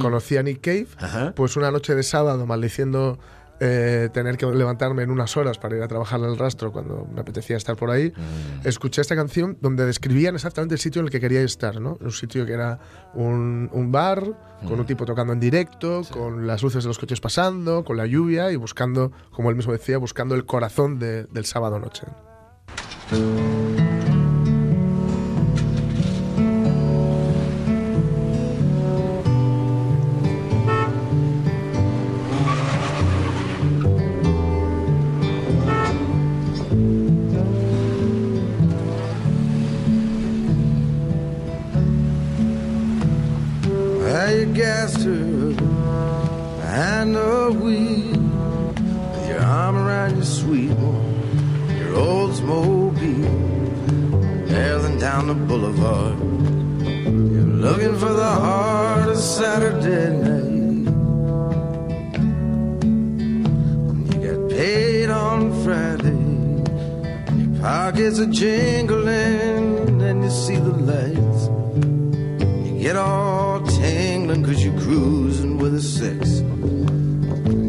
[0.00, 1.32] conocí a Nick Cave, Ajá.
[1.34, 3.18] pues una noche de sábado, maldiciendo
[3.60, 7.20] eh, tener que levantarme en unas horas para ir a trabajar el rastro cuando me
[7.20, 8.12] apetecía estar por ahí,
[8.64, 11.96] escuché esta canción donde describían exactamente el sitio en el que quería estar, ¿no?
[12.00, 12.78] Un sitio que era
[13.14, 14.22] un, un bar,
[14.66, 18.06] con un tipo tocando en directo, con las luces de los coches pasando, con la
[18.06, 22.02] lluvia y buscando, como él mismo decía, buscando el corazón de- del sábado noche.
[23.12, 23.65] Well,
[55.16, 56.18] down the boulevard.
[57.32, 60.90] You're looking for the heart of Saturday night.
[64.10, 66.20] You got paid on Friday,
[67.40, 71.42] your pockets are jingling, and you see the lights.
[72.66, 76.40] You get all tingling cause you're cruising with a six.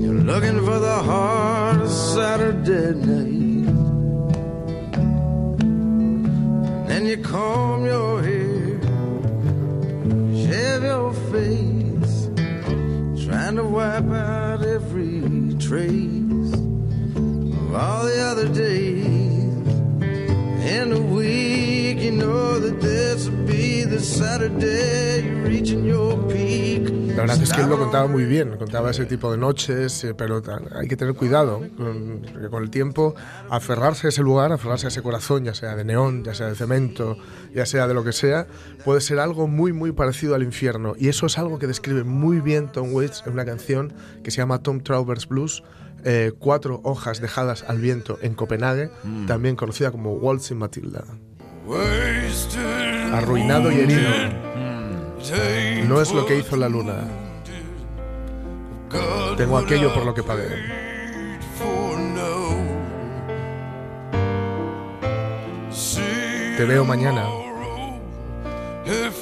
[0.04, 3.47] You're looking for the heart of Saturday night.
[7.08, 8.82] You comb your hair,
[10.44, 12.30] shave your face,
[13.26, 19.06] trying to wipe out every trace of all the other days.
[20.70, 26.47] In a week, you know that this will be the Saturday you're reaching your peak.
[27.18, 30.14] La verdad es que él lo contaba muy bien, contaba ese tipo de noches, eh,
[30.14, 30.42] pero
[30.76, 33.16] hay que tener cuidado con, porque con el tiempo,
[33.50, 36.56] aferrarse a ese lugar, aferrarse a ese corazón, ya sea de neón, ya sea de
[36.56, 37.18] cemento,
[37.54, 38.48] ya sea de lo que sea,
[38.86, 40.94] puede ser algo muy, muy parecido al infierno.
[40.98, 44.38] Y eso es algo que describe muy bien Tom Waits en una canción que se
[44.38, 45.64] llama Tom Travers Blues.
[46.04, 48.92] eh, cuatro hojas dejadas al viento en Copenhague,
[49.26, 51.04] también conocida como Waltzing Matilda.
[53.14, 54.08] Arruinado y herido,
[55.88, 57.08] no es lo que hizo la luna.
[59.36, 60.48] Tengo aquello por lo que pagué.
[66.58, 67.28] Te veo mañana.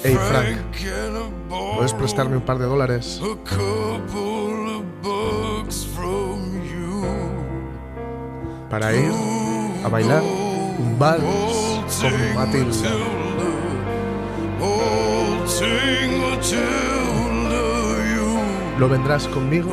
[0.03, 0.58] Hey Frank,
[1.75, 3.19] ¿puedes prestarme un par de dólares?
[8.69, 9.12] Para ir
[9.84, 11.23] a bailar un vals
[11.99, 12.91] con Matilda.
[18.78, 19.72] ¿Lo vendrás conmigo?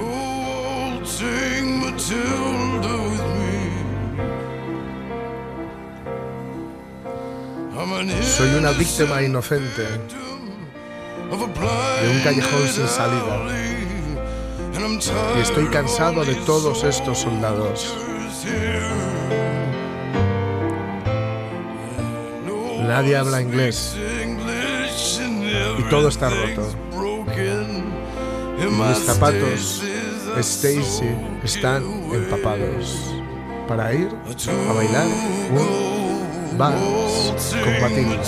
[8.23, 9.99] Soy una víctima inocente de
[12.11, 13.45] un callejón sin salida.
[15.37, 17.97] Y estoy cansado de todos estos soldados.
[22.87, 23.97] Nadie habla inglés
[25.79, 26.69] y todo está roto.
[28.59, 29.83] Mis zapatos,
[30.39, 31.11] Stacy,
[31.43, 33.13] están empapados
[33.67, 34.09] para ir
[34.69, 35.07] a bailar
[35.51, 38.23] un vals con Matilda.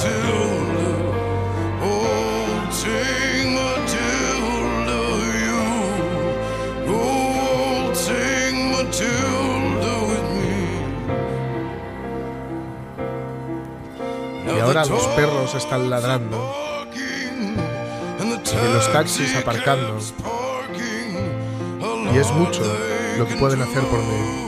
[14.46, 16.63] Y ahora los perros están ladrando
[18.62, 19.98] y los taxis aparcando.
[22.12, 22.62] Y es mucho
[23.18, 24.44] lo que pueden hacer por mí.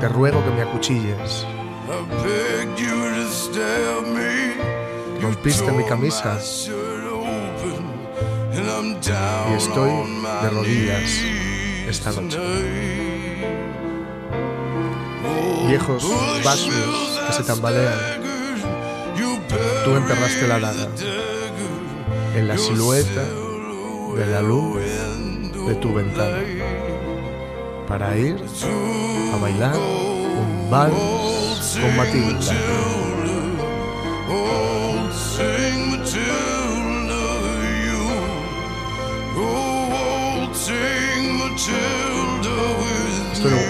[0.00, 1.46] Te ruego que me acuchilles.
[5.20, 6.38] Rompiste mi camisa
[9.50, 9.90] y estoy
[10.42, 11.10] de rodillas
[11.88, 12.38] esta noche.
[15.66, 16.04] Viejos
[16.44, 18.28] vasos que se tambalean.
[19.84, 20.88] Tú enterraste la daga
[22.38, 23.24] en la silueta
[24.16, 24.80] de la luz
[25.66, 26.38] de tu ventana
[27.88, 28.36] para ir
[29.34, 32.54] a bailar un vals con Matilda.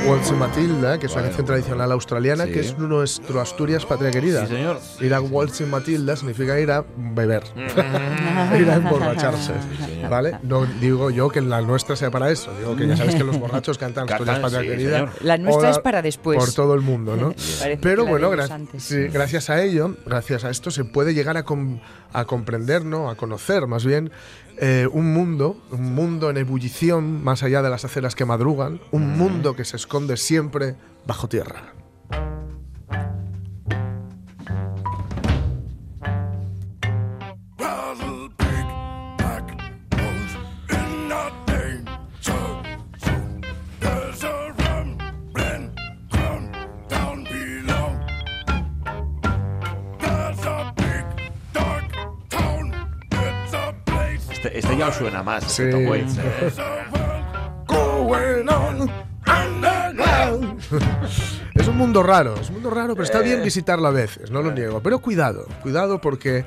[0.08, 2.52] Waltz Matilda, que es una canción tradicional australiana, Sí.
[2.52, 4.46] que es nuestro Asturias patria querida.
[4.46, 4.80] Sí, señor.
[5.00, 7.42] Ir a Waltz Matilda significa ir a beber,
[8.58, 9.52] ir a emborracharse.
[10.08, 10.38] ¿Vale?
[10.42, 13.38] No digo yo que la nuestra sea para eso, digo que ya sabes que los
[13.40, 14.92] borrachos cantan Asturias patria sí, querida.
[14.98, 15.10] señor.
[15.20, 16.38] La nuestra Hola es para después.
[16.38, 17.34] Por todo el mundo, ¿no?
[17.82, 18.82] Pero bueno, gra- antes.
[18.82, 21.80] sí, gracias a ello, gracias a esto, se puede llegar a, com-
[22.14, 23.10] a comprender, ¿no?
[23.10, 24.10] A conocer más bien
[24.60, 29.16] eh, un mundo, un mundo en ebullición más allá de las aceras que madrugan, un
[29.18, 31.74] mundo que se esconde siempre bajo tierra.
[54.38, 55.42] Este, este ya os suena más.
[55.44, 55.62] Sí.
[55.62, 56.52] este Tom Waits, ¿eh?
[61.54, 64.42] Es un mundo raro, es un mundo raro, pero está bien visitarlo a veces, no
[64.42, 64.80] lo niego.
[64.82, 66.44] Pero cuidado, cuidado porque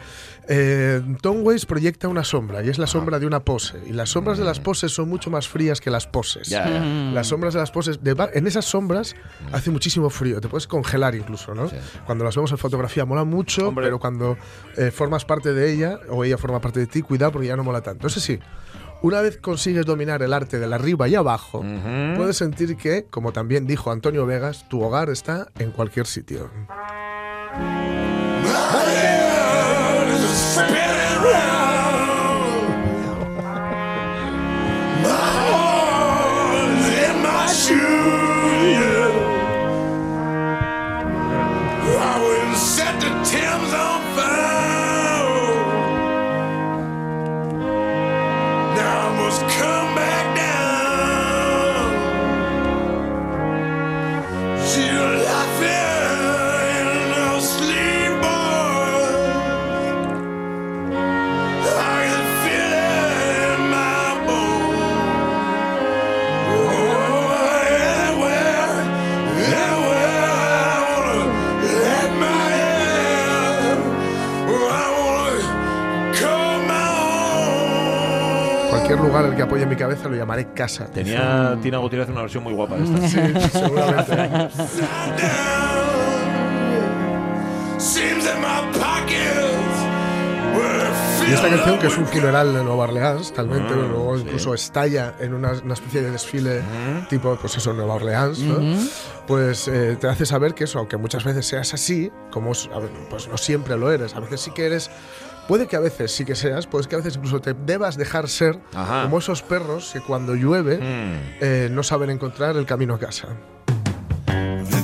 [0.47, 3.79] eh, Tom Waits proyecta una sombra y es la sombra de una pose.
[3.87, 6.47] Y las sombras de las poses son mucho más frías que las poses.
[6.49, 6.79] Ya, ya.
[6.79, 9.15] Las sombras de las poses, de en esas sombras
[9.51, 11.69] hace muchísimo frío, te puedes congelar incluso, ¿no?
[11.69, 11.75] Sí.
[12.05, 13.85] Cuando las vemos en fotografía mola mucho, Hombre.
[13.85, 14.37] pero cuando
[14.77, 17.63] eh, formas parte de ella o ella forma parte de ti, cuidado porque ya no
[17.63, 18.07] mola tanto.
[18.07, 18.39] Eso sí,
[19.01, 21.63] una vez consigues dominar el arte del arriba y abajo,
[22.15, 26.49] puedes sentir que, como también dijo Antonio Vegas, tu hogar está en cualquier sitio.
[79.21, 80.85] Lugar al que apoye mi cabeza lo llamaré casa.
[80.85, 83.07] Tenía Tina Gutiérrez una versión muy guapa de esta.
[83.07, 84.49] Sí, seguramente.
[87.79, 89.77] Seems that my pockets
[90.55, 94.23] were Y esta canción, que es un funeral de Nueva Orleans, talmente, Ah, luego sí.
[94.25, 96.61] incluso estalla en una, una especie de desfile
[97.09, 98.59] tipo, pues eso, Nueva Orleans, ¿no?
[99.27, 102.79] pues eh, te hace saber que eso, aunque muchas veces seas así, como es- a
[102.79, 104.91] ver, pues no siempre lo eres, a veces sí que eres,
[105.47, 108.27] puede que a veces sí que seas, pues que a veces incluso te debas dejar
[108.29, 109.03] ser Ajá.
[109.03, 111.37] como esos perros que cuando llueve Mm.
[111.41, 113.27] eh, no saben encontrar el camino a casa.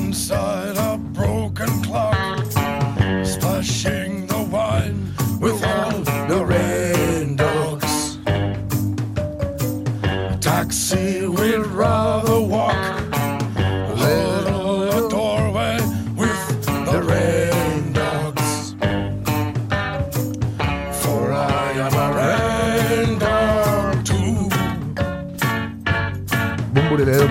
[0.07, 2.15] inside a broken clock,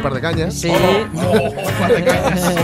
[0.07, 0.55] par de cañas.
[0.55, 0.69] Sí.
[0.71, 2.57] Oh, par de cañas.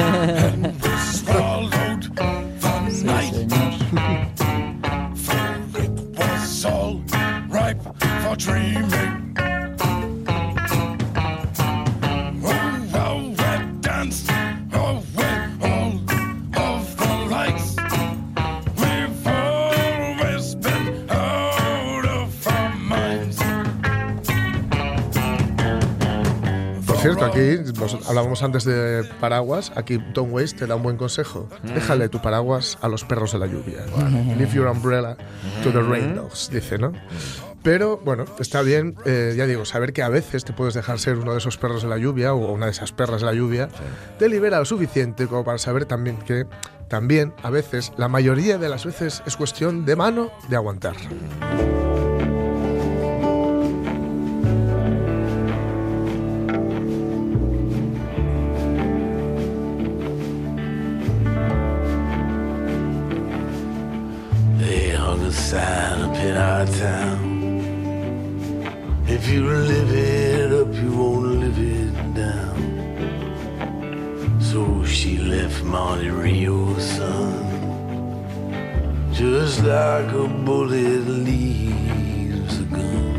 [28.07, 29.73] Hablábamos antes de paraguas.
[29.77, 31.49] Aquí Tom Waits te da un buen consejo.
[31.63, 33.85] Déjale tu paraguas a los perros de la lluvia.
[34.37, 35.17] Leave your umbrella
[35.63, 36.93] to the rain dogs, dice, ¿no?
[37.63, 41.19] Pero bueno, está bien, eh, ya digo, saber que a veces te puedes dejar ser
[41.19, 43.69] uno de esos perros de la lluvia o una de esas perras de la lluvia,
[44.19, 46.47] te libera lo suficiente como para saber también que
[46.89, 50.97] también a veces, la mayoría de las veces es cuestión de mano de aguantar.
[65.55, 67.21] Up in our town.
[69.07, 72.59] If you live it up, you won't live it down.
[74.41, 77.35] So she left Monte Rio, son,
[79.13, 83.13] just like a bullet leaves a gun.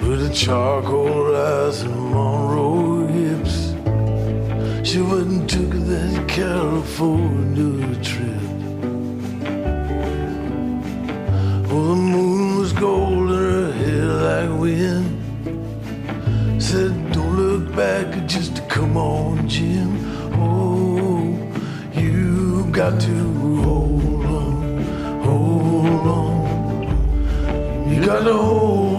[0.00, 2.69] With a charcoal eyes and Monroe.
[4.82, 8.42] She and took that California trip.
[11.70, 15.20] Oh, the moon was gold and her hair like wind.
[16.60, 19.90] Said, don't look back, just come on, Jim.
[20.34, 21.22] Oh,
[21.92, 23.14] you got to
[23.62, 24.82] hold on,
[25.22, 27.92] hold on.
[27.92, 28.89] You got to hold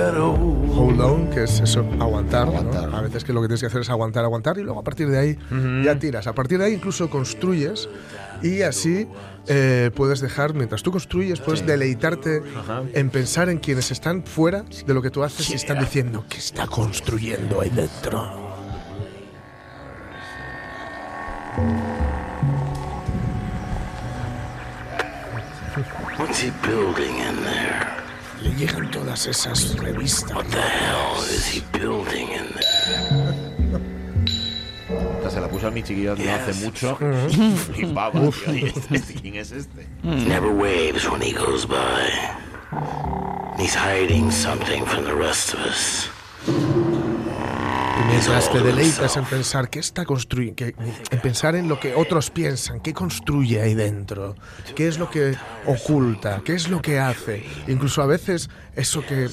[0.00, 2.48] hold on, que es eso, aguantar.
[2.48, 2.96] ¿no?
[2.96, 5.08] A veces que lo que tienes que hacer es aguantar, aguantar y luego a partir
[5.08, 5.38] de ahí
[5.84, 6.26] ya tiras.
[6.26, 7.88] A partir de ahí incluso construyes
[8.42, 9.06] y así
[9.48, 12.42] eh, puedes dejar, mientras tú construyes, puedes deleitarte
[12.94, 16.38] en pensar en quienes están fuera de lo que tú haces y están diciendo que
[16.38, 18.52] está construyendo ahí dentro.
[26.18, 28.01] What's he building in there?
[28.42, 30.32] Le llegan todas esas revistas.
[30.34, 33.40] What the hell is he building in there?
[35.30, 36.96] Se la puso a mi chiquilla no hace mucho.
[37.72, 38.52] Flipaba, tío.
[38.54, 38.66] ¿Y
[38.96, 39.86] este- ¿Quién es este?
[40.02, 42.10] Never waves when he goes by.
[43.58, 46.08] He's hiding something from the rest of us.
[48.00, 52.30] Y mientras te deleitas en pensar qué está construyendo, en pensar en lo que otros
[52.30, 54.34] piensan, qué construye ahí dentro,
[54.74, 55.36] qué es lo que
[55.66, 57.44] oculta, qué es lo que hace.
[57.68, 59.28] Incluso a veces eso que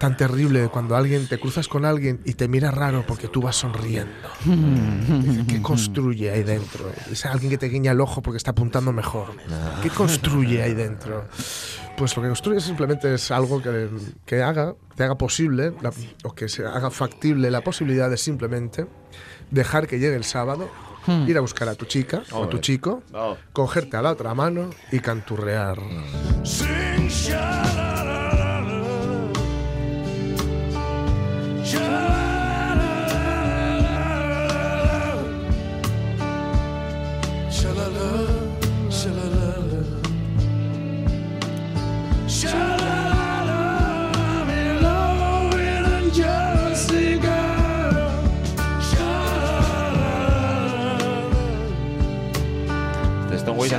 [0.00, 3.54] tan terrible cuando alguien te cruzas con alguien y te mira raro porque tú vas
[3.56, 4.10] sonriendo.
[5.46, 6.90] ¿Qué construye ahí dentro?
[7.12, 9.28] Es alguien que te guiña el ojo porque está apuntando mejor.
[9.82, 11.28] ¿Qué construye ahí dentro?
[11.98, 13.90] Pues lo que construye simplemente es algo que,
[14.24, 15.92] que haga, te haga posible, la-
[16.24, 18.86] o que se haga factible la posibilidad de simplemente
[19.50, 20.70] dejar que llegue el sábado,
[21.26, 23.36] ir a buscar a tu chica o a tu chico, Oh.
[23.52, 25.78] cogerte a la otra mano y canturrear.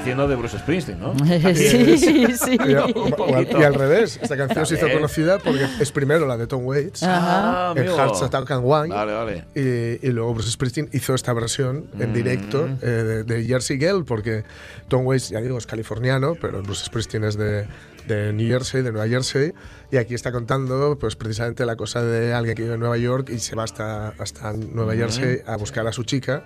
[0.01, 1.13] Haciendo de Bruce Springsteen, ¿no?
[1.55, 1.97] sí,
[2.37, 2.57] sí.
[2.67, 6.37] Y, o al- y al revés, esta canción se hizo conocida porque es primero la
[6.37, 7.95] de Tom Waits Ah, en amigo.
[7.97, 8.93] Hearts Attack and Wine.
[8.93, 9.45] Vale, vale.
[9.55, 12.01] Y, y luego Bruce Springsteen hizo esta versión Mm.
[12.01, 14.43] en directo eh, de, de Jersey Girl, porque
[14.87, 17.67] Tom Waits, ya digo, es californiano, pero Bruce Springsteen es de,
[18.07, 19.53] de New Jersey, de Nueva Jersey,
[19.91, 23.29] y aquí está contando pues precisamente la cosa de alguien que vive en Nueva York
[23.29, 26.43] y se va hasta, hasta Nueva Jersey a buscar a su chica.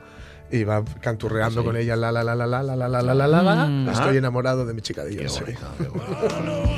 [0.52, 3.28] Y va canturreando con ella, la la la la la la la la la la
[3.28, 3.91] la la.
[3.91, 6.72] Estoy enamorado de mi chica de Qué bonito, qué bonito.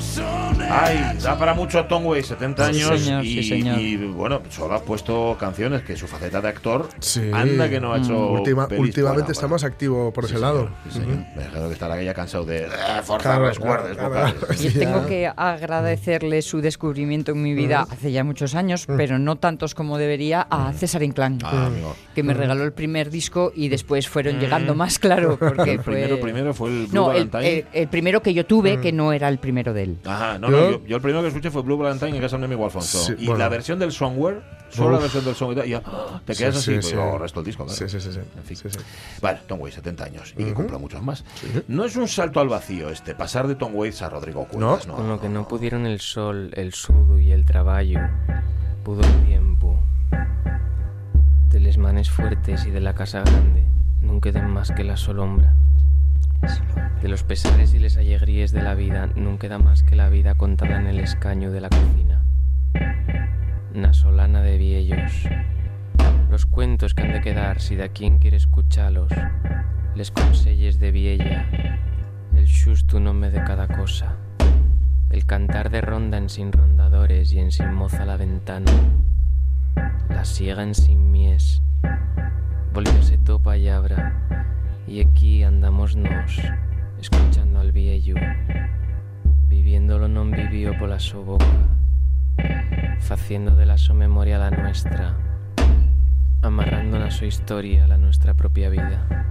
[0.70, 3.80] Ay, da para mucho Tom Waits, 70 Sí, años señor, y, sí, señor.
[3.80, 7.30] y, bueno, solo ha puesto canciones que su faceta de actor Sí.
[7.34, 10.56] anda que no ha hecho Última- pelis últimamente para- más activo por Sí, ese señor,
[10.56, 10.70] lado.
[10.90, 11.18] sí, señor.
[11.36, 12.70] Me dejado que estar aquella cansado de eh,
[13.04, 13.42] forzar.
[13.54, 19.20] Yo Sí, tengo que agradecerle su descubrimiento en mi vida hace ya muchos años, pero
[19.20, 21.70] no tantos como debería, a César Inclán, Ah,
[22.16, 26.16] que me regaló el primer disco y después fueron llegando más, claro, porque El primero,
[26.18, 26.22] fue...
[26.24, 27.58] primero fue el Blue No, el, Valentine.
[27.60, 29.98] el- el primero que yo tuve, que no era el primero de él.
[30.06, 32.36] Ajá, no, Yo- no, yo, yo el primero que escuché fue Blue Valentine en casa
[32.38, 33.00] de mi amigo Alfonso.
[33.00, 33.40] Sí, y bueno.
[33.40, 35.02] la versión del Songware, solo la Uf.
[35.04, 36.22] versión del Songware, y ya, ¡ah!
[36.26, 36.94] te quedas Sí, así, sí, pues sí.
[36.94, 37.78] yo resto el disco, claro.
[37.78, 38.20] Sí, sí, sí, sí.
[38.38, 38.58] En fin.
[38.58, 38.78] Sí, sí.
[39.22, 41.26] Vale, Tom Waits, 70 años, y que cumpla muchos más.
[41.68, 44.94] No es un salto al vacío este, pasar de Tom Waits a Rodrigo Cuevas, ¿no?
[44.96, 48.00] Con lo que no pudieron el sol, el sudo y el traballo,
[48.84, 49.82] pudo el tiempo.
[51.50, 53.64] De les manes fuertes y de la casa grande,
[54.04, 55.56] non queden más que la solombra.
[57.02, 60.36] De los pesares y les alegrías de la vida non queda más que la vida
[60.36, 62.22] contada en el escaño de la cocina.
[63.74, 65.24] Una solana de viejos.
[66.30, 69.12] Los cuentos que han de quedar si de quien quiere escucharlos.
[69.96, 71.48] Les conselles de vieja.
[72.36, 74.20] El xusto nombre de cada cosa.
[75.10, 78.72] El cantar de ronda en sin rondadores y en sin moza la ventana.
[80.10, 81.62] La siega en sin mies.
[82.74, 84.14] Volvióse topa y abra.
[84.88, 86.40] Y aquí andamos nos,
[87.00, 88.20] escuchando al viejo.
[89.48, 91.46] Viviéndolo non vivió por la su boca.
[93.00, 95.16] Faciendo de la su memoria la nuestra.
[96.42, 99.28] Amarrando la su historia a la nuestra propia vida.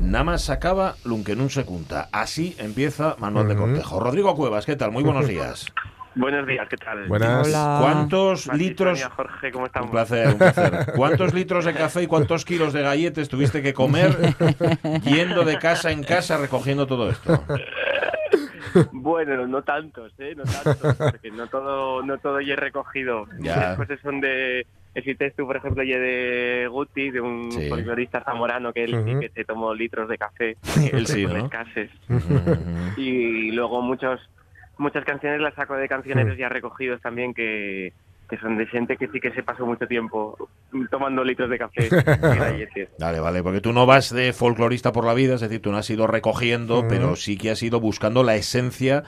[0.00, 2.08] Nada más se acaba lo que nun se cunta.
[2.12, 4.00] Así empieza Manuel de Cortejo.
[4.00, 4.92] Rodrigo Cuevas, ¿qué tal?
[4.92, 5.66] Muy buenos días.
[6.18, 7.06] Buenos días, ¿qué tal?
[7.06, 7.46] Buenas.
[7.46, 7.78] Hola.
[7.80, 8.98] ¿Cuántos Mati, litros...
[8.98, 9.86] Sonia, Jorge, ¿cómo estamos?
[9.86, 10.92] Un placer, un placer.
[10.96, 14.16] ¿Cuántos litros de café y cuántos kilos de galletes tuviste que comer
[15.04, 17.44] yendo de casa en casa recogiendo todo esto?
[18.92, 20.34] Bueno, no tantos, ¿eh?
[20.36, 23.26] No tantos, porque no todo, no todo ya he recogido.
[23.38, 23.54] Ya.
[23.54, 24.66] Muchas cosas son de...
[24.94, 27.68] Existe tú, por ejemplo, ya de Guti, de un Sí.
[27.68, 29.20] folclorista zamorano que él sí Ujú.
[29.20, 30.56] que se tomó litros de café.
[30.92, 31.36] Él sí, ¿no?
[31.36, 31.90] escases.
[32.96, 34.20] Y luego muchos
[34.78, 37.92] muchas canciones las saco de cancioneros ya recogidos también que,
[38.28, 40.36] que son de gente que sí que se pasó mucho tiempo
[40.90, 42.88] tomando litros de café y galletes.
[42.98, 45.78] Vale, vale, porque tú no vas de folclorista por la vida, es decir, tú no
[45.78, 49.04] has ido recogiendo, pero sí que has ido buscando la esencia,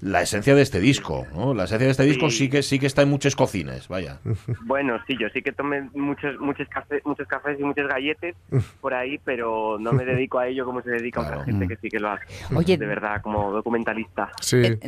[0.00, 1.54] la esencia de este disco, ¿no?
[1.54, 4.20] La esencia de este disco sí que sí que está en muchas cocinas, vaya.
[4.66, 8.34] Bueno, sí, yo sí que tomé muchos muchos cafés, muchos cafés y muchos galletes
[8.80, 11.40] por ahí, pero no me dedico a ello como se dedica Claro.
[11.40, 12.24] otra gente que sí que lo hace.
[12.54, 14.30] Oye, de verdad, como documentalista.
[14.40, 14.56] Sí.
[14.64, 14.78] Eh,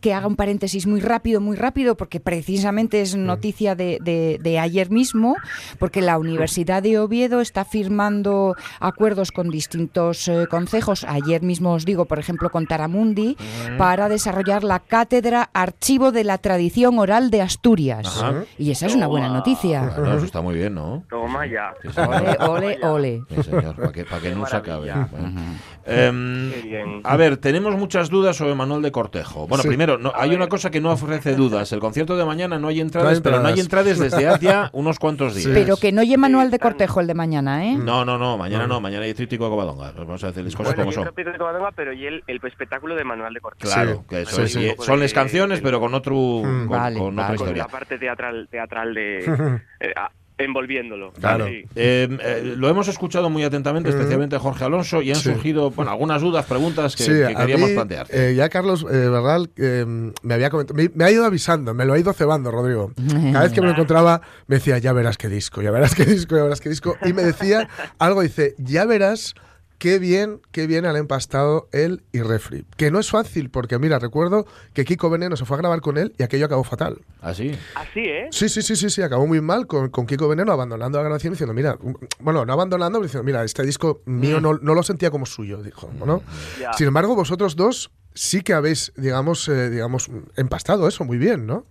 [0.00, 4.58] que haga un paréntesis muy rápido, muy rápido, porque precisamente es noticia de, de- de
[4.58, 5.36] ayer mismo,
[5.78, 11.84] porque la Universidad de Oviedo está firmando acuerdos con distintos eh, concejos, ayer mismo os
[11.84, 13.36] digo, por ejemplo, con Taramundi,
[13.78, 18.06] para desarrollar la cátedra Archivo de la Tradición Oral de Asturias.
[18.06, 18.44] Ajá.
[18.58, 19.92] Y esa es una buena noticia.
[19.96, 21.04] Bueno, eso está muy bien, ¿no?
[21.08, 21.74] Toma ya.
[21.82, 21.88] Sí.
[22.00, 23.22] Ole, ole, ole.
[23.28, 24.92] Sí, señor, para que, pa' que Qué no se acabe.
[25.10, 25.40] Bueno.
[25.84, 29.46] Em, a ver, tenemos muchas dudas sobre Manuel de Cortejo.
[29.48, 29.68] Bueno, Sí.
[29.68, 31.72] primero, no, hay una cosa que no ofrece dudas.
[31.72, 33.98] El concierto de mañana no hay entradas, No hay pero no hay entradas.
[33.98, 35.50] desde hace unos cuantos días.
[35.52, 37.76] Pero que no lleve manual de cortejo el de mañana, ¿eh?
[37.76, 39.92] No, no, no, mañana no, mañana hay tríptico de Covadonga.
[39.96, 41.04] Vamos a decir las cosas Bueno, como son.
[41.04, 43.72] repito de Covadonga, pero y el, el espectáculo de Manuel de Cortés.
[43.72, 44.52] Claro, Sí, que eso sí, es.
[44.52, 44.60] sí.
[44.60, 47.36] Y Un poco son las canciones, pero con otro, con, Vale, con otra vale.
[47.38, 47.62] Con historia.
[47.64, 49.18] la parte teatral, teatral de
[49.80, 49.92] eh,
[50.38, 51.12] envolviéndolo.
[51.12, 51.46] Claro.
[51.46, 51.64] Sí.
[51.76, 55.24] Eh, eh, lo hemos escuchado muy atentamente, especialmente Jorge Alonso, y han Sí.
[55.32, 58.06] surgido bueno, algunas dudas, preguntas que, Sí, que a queríamos mí, plantear.
[58.10, 59.84] eh, ya Carlos eh, Barral eh,
[60.22, 62.92] me había comentado, me, me ha ido avisando, me lo ha ido cebando, Rodrigo.
[63.32, 66.04] Cada vez que me lo encontraba, me decía, ya verás qué disco, ya verás qué
[66.04, 66.96] disco, ya verás qué disco.
[67.04, 67.68] Y me decía
[67.98, 69.34] algo, dice, ya verás
[69.82, 72.64] qué bien, qué bien han empastado él y Refri.
[72.76, 75.98] Que no es fácil, porque mira, recuerdo que Kiko Veneno se fue a grabar con
[75.98, 76.98] él y aquello acabó fatal.
[77.20, 77.58] Así.
[77.74, 78.28] Así, ¿eh?
[78.30, 81.32] Sí, sí, sí, sí, sí, acabó muy mal con, con Kiko Veneno abandonando la grabación
[81.32, 84.84] diciendo, mira, mm, bueno, no abandonando, pero diciendo, mira, este disco mío no, no lo
[84.84, 86.22] sentía como suyo, dijo, ¿no?
[86.60, 86.72] Ya.
[86.74, 91.66] Sin embargo, vosotros dos sí que habéis, digamos, eh, digamos, empastado eso muy bien, ¿no?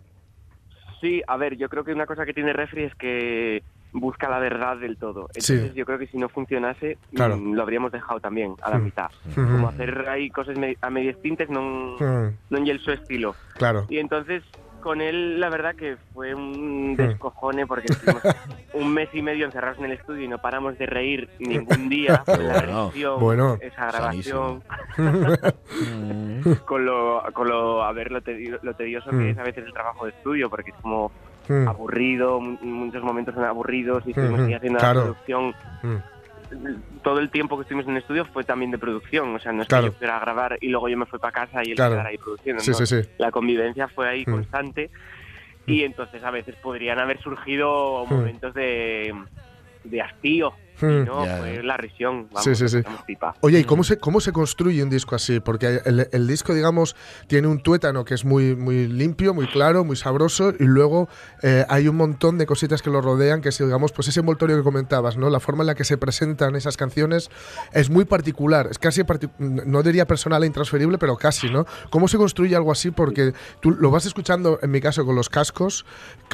[0.99, 4.39] Sí, a ver, yo creo que una cosa que tiene Refri es que busca la
[4.39, 5.27] verdad del todo.
[5.37, 5.53] Sí.
[5.53, 7.37] Entonces yo creo que si no funcionase, Claro.
[7.37, 8.83] mm, lo habríamos dejado también a la Mm.
[8.83, 9.09] mitad.
[9.31, 9.41] Ujú.
[9.41, 13.35] Como hacer ahí cosas a medio distintas non, Mm, lle el su estilo.
[13.55, 13.85] claro.
[13.89, 14.43] Y entonces
[14.81, 18.23] con él la verdad que fue un descojone porque estuvimos
[18.73, 22.23] un mes y medio encerrados en el estudio y no paramos de reír ningún día.
[22.25, 22.85] Qué la bueno.
[22.87, 23.57] edición, Bueno.
[23.61, 24.63] esa grabación,
[26.65, 29.73] con lo, con lo, a ver lo, tedio- lo tedioso que es a veces el
[29.73, 31.11] trabajo de estudio porque es como
[31.47, 34.99] Mm, aburrido, mu- muchos momentos son aburridos y estuvimos Ujú, ahí haciendo claro.
[34.99, 35.53] la producción.
[35.83, 35.95] mm,
[37.01, 39.61] Todo el tiempo que estuvimos en el estudio fue también de producción, o sea, no
[39.63, 39.85] es Claro.
[39.85, 41.93] que yo fuera a grabar y luego yo me fui para casa y él Claro.
[41.93, 42.61] quedara ahí produciendo.
[42.61, 42.77] Sí, ¿no?
[42.77, 43.09] sí, sí.
[43.17, 44.31] La convivencia fue ahí Mm.
[44.31, 44.89] constante
[45.65, 48.13] y entonces a veces podrían haber surgido Mm.
[48.13, 49.15] momentos de,
[49.85, 50.53] de hastío.
[50.81, 51.01] Mm.
[51.01, 51.63] y no, fue ya.
[51.63, 52.27] la risión.
[52.31, 52.81] Vamos, Sí, sí, sí.
[53.05, 53.35] pipa.
[53.41, 55.39] Oye, ¿y cómo se, cómo se construye un disco así?
[55.39, 56.95] Porque el, el disco, digamos,
[57.27, 61.09] tiene un tuétano que es muy, muy limpio, muy claro, muy sabroso, y luego
[61.43, 64.57] eh, hay un montón de cositas que lo rodean, que es, digamos, pues ese envoltorio
[64.57, 65.29] que comentabas, ¿no?
[65.29, 67.29] La forma en la que se presentan esas canciones
[67.73, 71.65] es muy particular, es casi, parti- no diría personal e intransferible, pero casi, ¿no?
[71.89, 72.91] ¿Cómo se construye algo así?
[72.91, 75.85] Porque tú lo vas escuchando, en mi caso, con los cascos,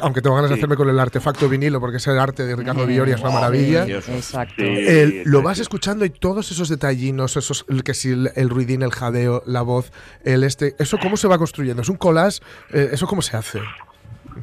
[0.01, 3.15] aunque tengo ganas de hacerme con el artefacto vinilo, porque ese arte de Ricardo Villoria
[3.15, 3.83] es una maravilla.
[3.85, 4.36] Precioso.
[4.41, 4.63] Exacto.
[4.63, 8.49] Sí, El- lo vas escuchando y todos esos detallinos, esos, el que si el, el
[8.49, 9.91] ruidín, el jadeo, la voz,
[10.23, 12.39] el este, eso cómo se va construyendo, es un collage,
[12.73, 13.59] eh, eso cómo se hace.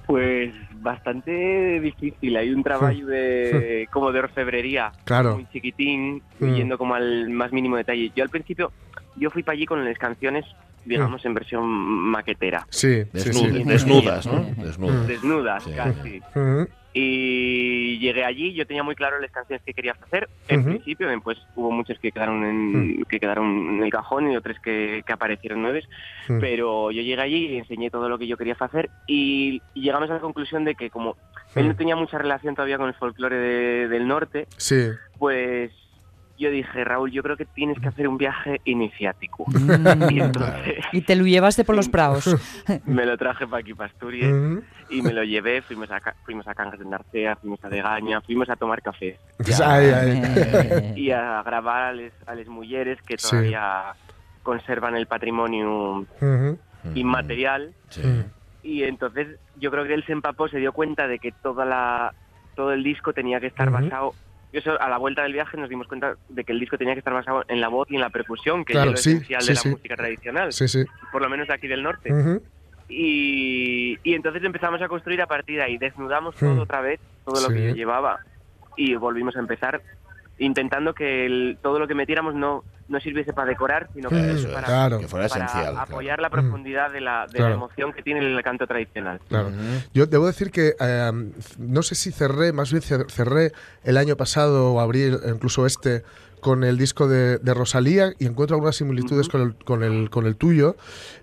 [0.07, 2.37] Pues bastante difícil.
[2.37, 5.37] Hay un trabajo de como de orfebrería, Claro.
[5.37, 6.55] muy chiquitín, Mm.
[6.55, 8.11] yendo como al más mínimo detalle.
[8.15, 8.71] Yo al principio,
[9.17, 10.45] yo fui para allí con las canciones,
[10.85, 12.67] digamos, en versión maquetera.
[12.69, 13.65] Sí, sí, Desnu- sí.
[13.65, 14.45] Desnudas, ¿no?
[14.63, 15.07] Desnudas.
[15.09, 15.71] Desnudas, Sí.
[15.75, 16.21] casi.
[16.95, 20.29] Y llegué allí, yo tenía muy claro las canciones que quería hacer.
[20.49, 24.59] En principio, después hubo muchas que quedaron en, que quedaron en el cajón y otras
[24.61, 25.85] que, que aparecieron nuevas.
[26.29, 26.39] Mm.
[26.41, 30.09] Pero yo llegué allí y enseñé todo lo que yo quería hacer y, y llegamos
[30.11, 31.17] a la conclusión de que como
[31.57, 31.77] él no Mm.
[31.77, 34.89] tenía mucha relación todavía con el folclore de- del norte, Sí.
[35.19, 35.73] pues
[36.39, 39.45] yo dije, Raúl, yo creo que tienes que hacer un viaje iniciático.
[39.49, 40.03] Mm.
[40.11, 42.37] Y entonces Y te lo llevaste por los praos.
[42.87, 44.33] me lo traje para aquí, para Asturias,
[44.91, 48.49] y me lo llevé, fuimos a, fuimos a Cangas de Narcea, fuimos a Degaña, fuimos
[48.51, 49.19] a tomar café
[49.65, 50.23] Ay, ay.
[50.25, 53.31] Eh, y a grabar a les, a les mujeres que Sí.
[53.31, 53.95] todavía
[54.43, 56.07] conservan el patrimonio
[56.95, 58.03] inmaterial Sí.
[58.63, 62.13] y entonces yo creo que él se empapó, se dio cuenta de que toda la
[62.57, 64.15] todo el disco tenía que estar basado
[64.59, 67.01] eso a la vuelta del viaje nos dimos cuenta de que el disco tenía que
[67.01, 69.43] estar basado en la voz y en la percusión, que Claro, es lo sí, esencial
[69.43, 69.69] sí, de la sí.
[69.71, 70.51] música tradicional,
[71.13, 72.11] por lo menos de aquí del norte.
[72.89, 75.79] Y, y entonces empezamos a construir a partir de ahí.
[75.79, 76.47] Desnudamos Hmm.
[76.47, 78.21] todo otra vez, todo lo que yo llevaba,
[78.77, 79.81] y volvimos a empezar
[80.39, 84.31] intentando que el- todo lo que metiéramos no, no sirviese para decorar, sino que Mm,
[84.37, 84.99] Eso es, para, claro.
[85.01, 85.73] que fuera para esencial.
[85.73, 85.91] claro.
[85.93, 87.49] apoyar la profundidad de, la, de Claro.
[87.49, 89.21] la emoción que tiene el canto tradicional.
[89.29, 89.51] Claro.
[89.95, 91.11] Yo debo decir que eh,
[91.59, 93.53] no sé si cerré, más bien cer- cerré
[93.85, 96.03] el año pasado o abril, incluso este,
[96.45, 100.27] con el disco de, de Rosalía y encuentro algunas similitudes con, el, con, el, con
[100.27, 100.77] el tuyo.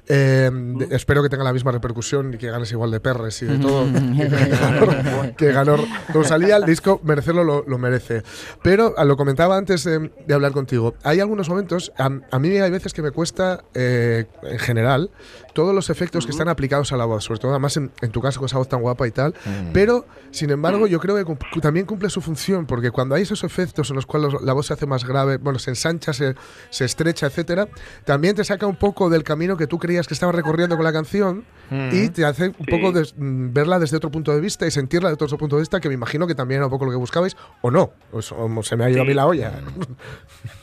[0.07, 3.45] Eh, de- espero que tenga la misma repercusión y que ganes igual de perres y
[3.45, 3.85] de todo.
[5.37, 5.75] que, ganó,
[6.11, 8.23] Rosalía, el disco merecerlo lo, lo merece.
[8.63, 10.95] Pero ah, lo comentaba antes de, de hablar contigo.
[11.03, 15.11] Hay algunos momentos, a, a mí hay veces que me cuesta, eh, en general,
[15.53, 18.21] todos los efectos que están aplicados a la voz, sobre todo además en, en tu
[18.21, 19.33] caso con esa voz tan guapa y tal.
[19.73, 23.43] Pero, sin embargo, yo creo que cum- también cumple su función, porque cuando hay esos
[23.43, 26.35] efectos en los cuales la voz se hace más grave, bueno, se ensancha, se,
[26.69, 27.67] se estrecha, etcétera,
[28.05, 30.93] también te saca un poco del camino que tú creías que estabas recorriendo con la
[30.93, 31.43] canción
[31.91, 32.71] y te hace un Sí.
[32.71, 35.79] poco mm, verla desde otro punto de vista y sentirla desde otro punto de vista,
[35.79, 38.35] que me imagino que también era un poco lo que buscabais, o no, o, s-
[38.37, 39.07] o se me ha ido a Sí.
[39.09, 39.53] mí la olla.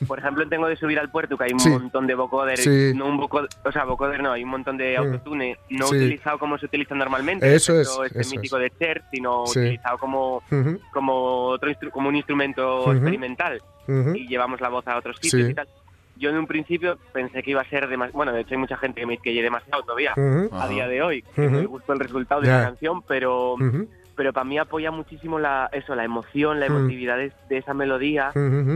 [0.07, 1.70] Por ejemplo, tengo de subir al puerto que hay un Sí.
[1.70, 2.59] montón de vocoder,
[2.95, 5.02] no un vocoder, o sea, vocoder no, hay un montón de Mm.
[5.02, 5.96] autotune no Sí.
[5.96, 8.62] utilizado como se utiliza normalmente, Eso es, este eso mítico es.
[8.62, 9.58] de Cher, sino Sí.
[9.60, 10.42] utilizado como
[10.92, 11.14] como
[11.48, 13.60] otro instru- como un instrumento experimental
[14.14, 15.50] y llevamos la voz a otros sitios Sí.
[15.50, 15.68] y tal.
[16.16, 18.76] Yo en un principio pensé que iba a ser demasiado, bueno, de hecho hay mucha
[18.76, 21.92] gente que me dice que llegue demasiado todavía a día de hoy, que me gustó
[21.92, 23.56] el resultado de la canción, pero
[24.16, 26.72] pero para mí apoya muchísimo la eso, la emoción, la Mm.
[26.76, 28.32] emotividad de, de esa melodía,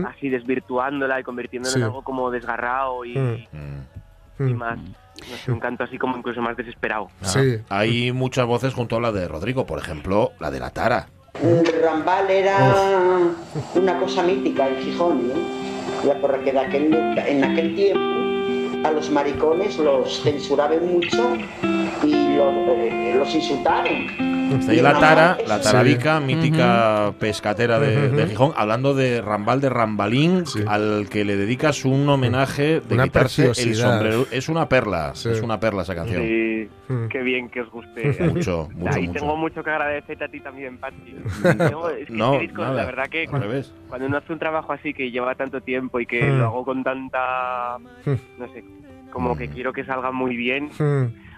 [0.07, 1.79] así desvirtuándola y convirtiéndola Sí.
[1.79, 3.81] en algo como desgarrado y, Mm.
[4.37, 4.47] Mm.
[4.49, 7.09] y más, no sé, un canto así como incluso más desesperado.
[7.21, 7.57] Ah, Sí.
[7.69, 11.07] Hay muchas voces junto a la de Rodrigo, por ejemplo, la de la Tara.
[11.81, 12.57] Rambal era
[13.75, 15.33] una cosa mítica en Gijón, ¿no?
[16.05, 21.35] Ya porque de aquel, en aquel tiempo a los maricones los censuraban mucho
[22.03, 24.32] y los, eh, los insultaron.
[24.59, 25.63] Está ahí la Tara, la Sí.
[25.63, 30.59] Tarabica, mítica pescatera de, de Gijón, hablando de Rambal de Rambalín, Sí.
[30.67, 33.91] al que le dedicas un homenaje de Una quitarse el preciosidad.
[33.99, 34.25] sombrero.
[34.31, 35.29] Es una perla, Sí.
[35.29, 36.21] es una perla esa canción.
[36.21, 37.07] Sí, Mm.
[37.07, 38.17] qué bien que os guste.
[38.33, 39.19] Mucho, mucho, Ahí mucho.
[39.19, 41.15] tengo mucho que agradecerte a ti también, Pachi.
[41.57, 44.73] Tengo- es que No, este disco, nada, la verdad que cuando uno hace un trabajo
[44.73, 46.37] así que lleva tanto tiempo y que Mm.
[46.39, 47.77] lo hago con tanta,
[48.37, 48.63] no sé,
[49.11, 50.69] como que quiero que salga muy bien.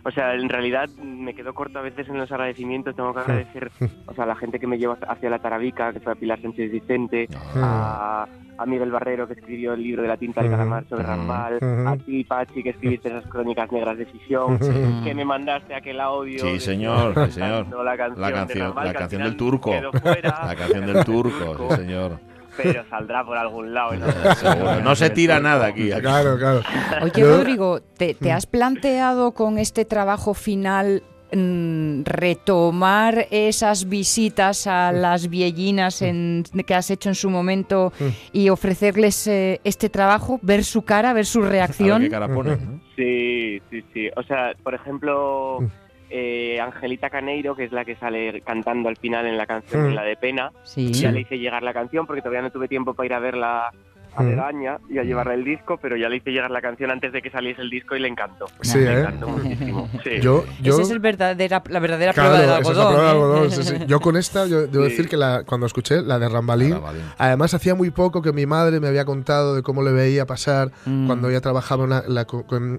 [0.08, 2.95] O sea, en realidad me quedo corto a veces en los agradecimientos.
[2.95, 3.72] Tengo que agradecer
[4.06, 6.39] o sea, a la gente que me lleva hacia la Tarabica, que fue a Pilar
[6.41, 8.28] Sánchez Vicente, a,
[8.58, 10.58] a Miguel Barrero, que escribió el libro de la tinta del Ujú.
[10.60, 11.03] calamar sobre.
[11.03, 14.60] Rambal, a ti, Pachi, que escribiste esas crónicas negras de Fisión,
[15.03, 16.39] que me mandaste aquel audio.
[16.39, 17.68] Sí, de- señor, sí, señor.
[17.84, 19.72] La canción, La de canción, Rambal, la que al canción final del turco.
[20.01, 22.20] fuera, La canción del turco, sí, señor.
[22.58, 23.93] Pero saldrá por algún lado.
[23.95, 24.06] ¿no?
[24.84, 25.91] No se tira nada aquí.
[25.91, 26.01] aquí.
[26.01, 26.62] Claro, claro.
[27.01, 31.03] Oye, Yo- Rodrigo, ¿te, te has planteado con este trabajo final
[31.34, 37.91] mm, retomar esas visitas a las viejinas en- que has hecho en su momento
[38.32, 42.01] y ofrecerles eh, este trabajo, ver su cara, ver su A ver reacción?
[42.03, 42.80] qué cara pone, ¿no?
[42.95, 44.10] Sí, sí, sí.
[44.16, 45.68] O sea, por ejemplo, Mm.
[46.10, 49.88] Eh, Angelita Caneiro, que es la que sale cantando al final en la canción Mm.
[49.89, 50.93] en La de Pena, Sí.
[50.93, 53.72] ya le hice llegar la canción porque todavía no tuve tiempo para ir a verla
[54.18, 54.30] a Mm.
[54.30, 57.22] Ledaña y a llevarle el disco, pero ya le hice llegar la canción antes de
[57.22, 58.45] que saliese el disco y le encantó.
[58.62, 58.99] Sí, le ¿eh?
[59.01, 59.89] encantó muchísimo.
[60.06, 60.22] Sí.
[60.22, 62.93] Yo, yo, Esa es el verdadera, la verdadera Claro, prueba del esa es la algodón.
[62.95, 63.26] prueba del ¿eh?
[63.26, 63.76] algodón, sí, sí.
[63.88, 64.91] Yo con esta, yo debo Sí.
[64.91, 67.01] decir que la, cuando escuché la de Rambalín, Rambalín.
[67.18, 70.72] además hacía muy poco que mi madre me había contado de cómo le veía pasar
[70.86, 71.08] Mm.
[71.08, 72.26] cuando ella trabajaba en la-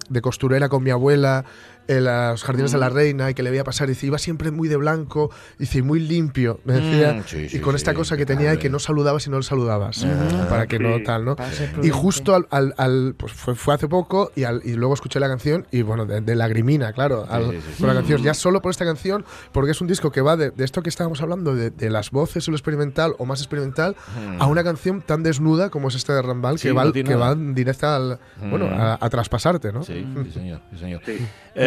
[0.09, 1.45] de costurera con mi abuela
[1.89, 4.51] en los jardines de la reina y que le veía pasar, y dice, iba siempre
[4.51, 7.93] muy de blanco, y dice, muy limpio, me decía, Mm, sí, sí, y con esta
[7.93, 10.79] sí, cosa que tenía de que no saludabas si no le saludabas, Ah, para que
[10.79, 11.37] no tal, ¿no?
[11.83, 15.21] Y justo al, al- al- pues fue, fue hace poco y, al- y luego escuché
[15.21, 17.79] la canción y bueno, de, de lagrimina, claro, al- sí, sí, sí.
[17.81, 20.51] con la canción, ya solo por esta canción, porque es un disco que va de,
[20.51, 23.95] de esto que estábamos hablando, de, de las voces y lo experimental o más experimental,
[24.39, 26.59] a una canción tan desnuda como es esta de Rambal, Mm.
[26.59, 28.19] Sí, que, va, no que va directa al,
[28.51, 28.81] bueno, Mm.
[28.81, 29.83] a, a traspasarte, ¿no?
[29.85, 30.61] Sí, sí, señor.
[30.73, 31.01] sí, señor.
[31.05, 31.19] Sí.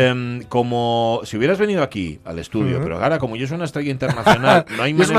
[0.10, 3.92] Em, como si hubieras venido aquí al estudio, pero ahora como yo soy una estrella
[3.92, 5.14] internacional, no hay, manera,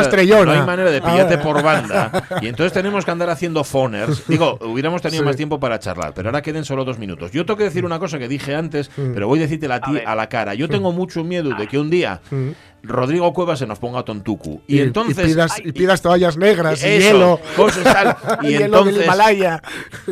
[0.45, 1.43] no hay manera de pillarte Ah.
[1.43, 2.27] por banda.
[2.43, 4.27] Y entonces tenemos que andar haciendo phoners.
[4.27, 5.27] Digo, hubiéramos tenido Sí.
[5.27, 7.31] más tiempo para charlar, pero ahora queden solo dos minutos.
[7.33, 9.13] Yo tengo que decir una cosa que dije antes, Mm.
[9.15, 10.55] pero voy a decírtela a ti a la cara.
[10.55, 12.51] Yo tengo mucho miedo de que un día Mm.
[12.83, 14.61] Rodrigo Cuevas se nos ponga tontuku.
[14.67, 15.27] Y, entonces.
[15.27, 17.41] pidas, y pidas toallas negras y Eso, hielo.
[17.57, 18.17] cosas tal.
[18.43, 18.65] Y hielo del
[18.95, 19.05] entonces.
[19.05, 19.63] Himalaya.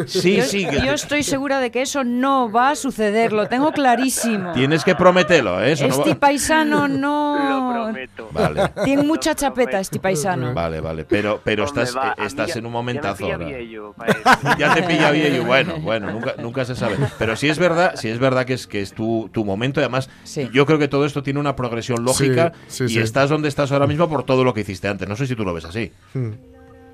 [0.07, 0.67] Sí, yo, sí.
[0.85, 4.53] yo estoy segura de que eso no va a suceder, lo tengo clarísimo.
[4.53, 5.73] Tienes que prometerlo, ¿eh?
[5.73, 7.71] Eso no va- Este paisano Lo no...
[7.73, 8.29] prometo.
[8.33, 8.71] Vale.
[8.85, 9.79] Tiene mucha Lo chapeta prometo.
[9.79, 10.53] este paisano.
[10.55, 13.49] Vale, vale, pero, pero Hombre, estás, va, eh, estás ya- en un momentazo pilla ahora.
[14.59, 16.97] Ya te pilla bien y bueno, bueno, nunca, nunca se sabe.
[17.19, 19.81] Pero sí es verdad, sí es verdad que es que es tu, tu momento.
[19.81, 20.49] y Además, Sí.
[20.53, 22.99] yo creo que todo esto tiene una progresión lógica Sí, sí, y sí.
[23.01, 25.09] estás donde estás ahora mismo por todo lo que hiciste antes.
[25.09, 25.93] No sé si tú lo ves así.
[26.15, 26.31] Mm.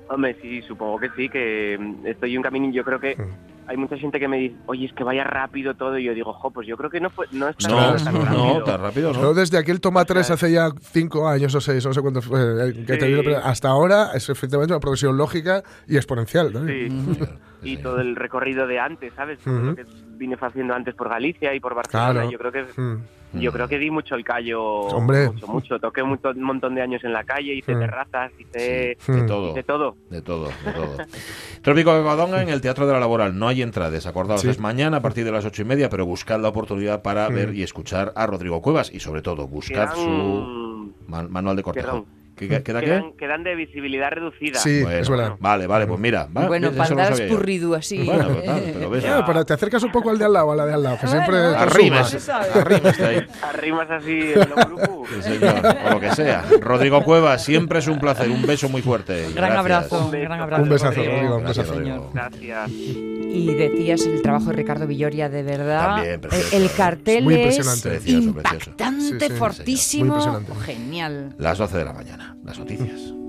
[0.07, 3.15] Hombre, sí, supongo que sí, que mm, estoy en un camino y yo creo que
[3.15, 3.69] Mm.
[3.69, 6.31] hay mucha gente que me dice, oye, es que vaya rápido todo, y yo digo,
[6.33, 8.63] jo, pues yo creo que no, fue, no es tan, No, tan no, rápido.
[8.63, 9.33] tan rápido Yo no.
[9.33, 12.69] desde aquel Toma 3 sea, hace ya 5 años o 6, no sé cuánto fue,
[12.69, 16.53] eh, que te hasta ahora es efectivamente una progresión lógica y exponencial.
[16.53, 16.67] ¿no?
[16.67, 17.25] Sí.
[17.63, 19.39] Y todo el recorrido de antes, ¿sabes?
[19.41, 19.49] Ujú.
[19.55, 19.85] lo que
[20.17, 22.11] vine haciendo antes por Galicia y por Barcelona.
[22.11, 22.29] Claro.
[22.29, 23.01] Yo creo que Mm.
[23.41, 24.61] Yo creo que di mucho el callo.
[24.63, 25.29] Hombre.
[25.29, 25.79] Mucho, mucho.
[25.79, 27.79] Toqué un montón, un montón de años en la calle, hice Mm.
[27.79, 29.25] terrazas, hice De Mm.
[29.27, 29.53] todo.
[29.53, 29.95] de todo.
[30.09, 30.97] De todo, de todo.
[31.61, 33.37] Trópico de Covadonga en el Teatro de la Laboral.
[33.37, 34.49] No hay entradas, acordaos, Sí.
[34.49, 37.53] es mañana a partir de las ocho y media, pero buscad la oportunidad para ver
[37.55, 42.05] y escuchar a Rodrigo Cuevas y sobre todo buscad Quedan, su man- manual de cortejo.
[42.35, 42.85] ¿Qué, qué- queda qué?
[42.87, 44.59] quedan, quedan de visibilidad reducida.
[44.59, 45.33] Sí, Bueno, es verdad.
[45.39, 46.27] Vale, vale, pues mira.
[46.35, 47.23] va, Bueno, para no andar yo.
[47.25, 48.03] escurrido así.
[48.03, 49.03] Bueno, pues nada, pero ves.
[49.05, 50.97] Eh, pero te acercas un poco al de al lado, a la de al lado,
[50.99, 52.29] que siempre Bueno, sumas.
[52.29, 53.25] arrimes ahí.
[53.41, 54.95] Arrimas así en los grupos.
[55.15, 56.43] Sí, señor, o lo que sea.
[56.61, 58.29] Rodrigo Cuevas, siempre es un placer.
[58.29, 59.21] Un beso muy fuerte.
[59.33, 59.59] Gran Gracias.
[59.59, 60.23] abrazo, Un beso.
[60.25, 60.63] gran abrazo.
[60.63, 61.35] Un besazo, Rodrigo.
[61.37, 61.73] Un Gracias, besazo.
[61.79, 62.11] Rodrigo.
[62.13, 62.69] Gracias.
[62.71, 65.95] Y decías el trabajo de Ricardo Villoria, de verdad.
[65.97, 66.69] También, precioso, el ¿eh?
[66.75, 67.89] cartel Muy es impresionante.
[67.89, 68.69] Precioso, precioso.
[68.71, 70.15] impactante, Sí, sí, fortísimo.
[70.15, 70.65] muy impresionante.
[70.65, 71.35] Genial.
[71.37, 73.24] Las 12 de la mañana, las noticias.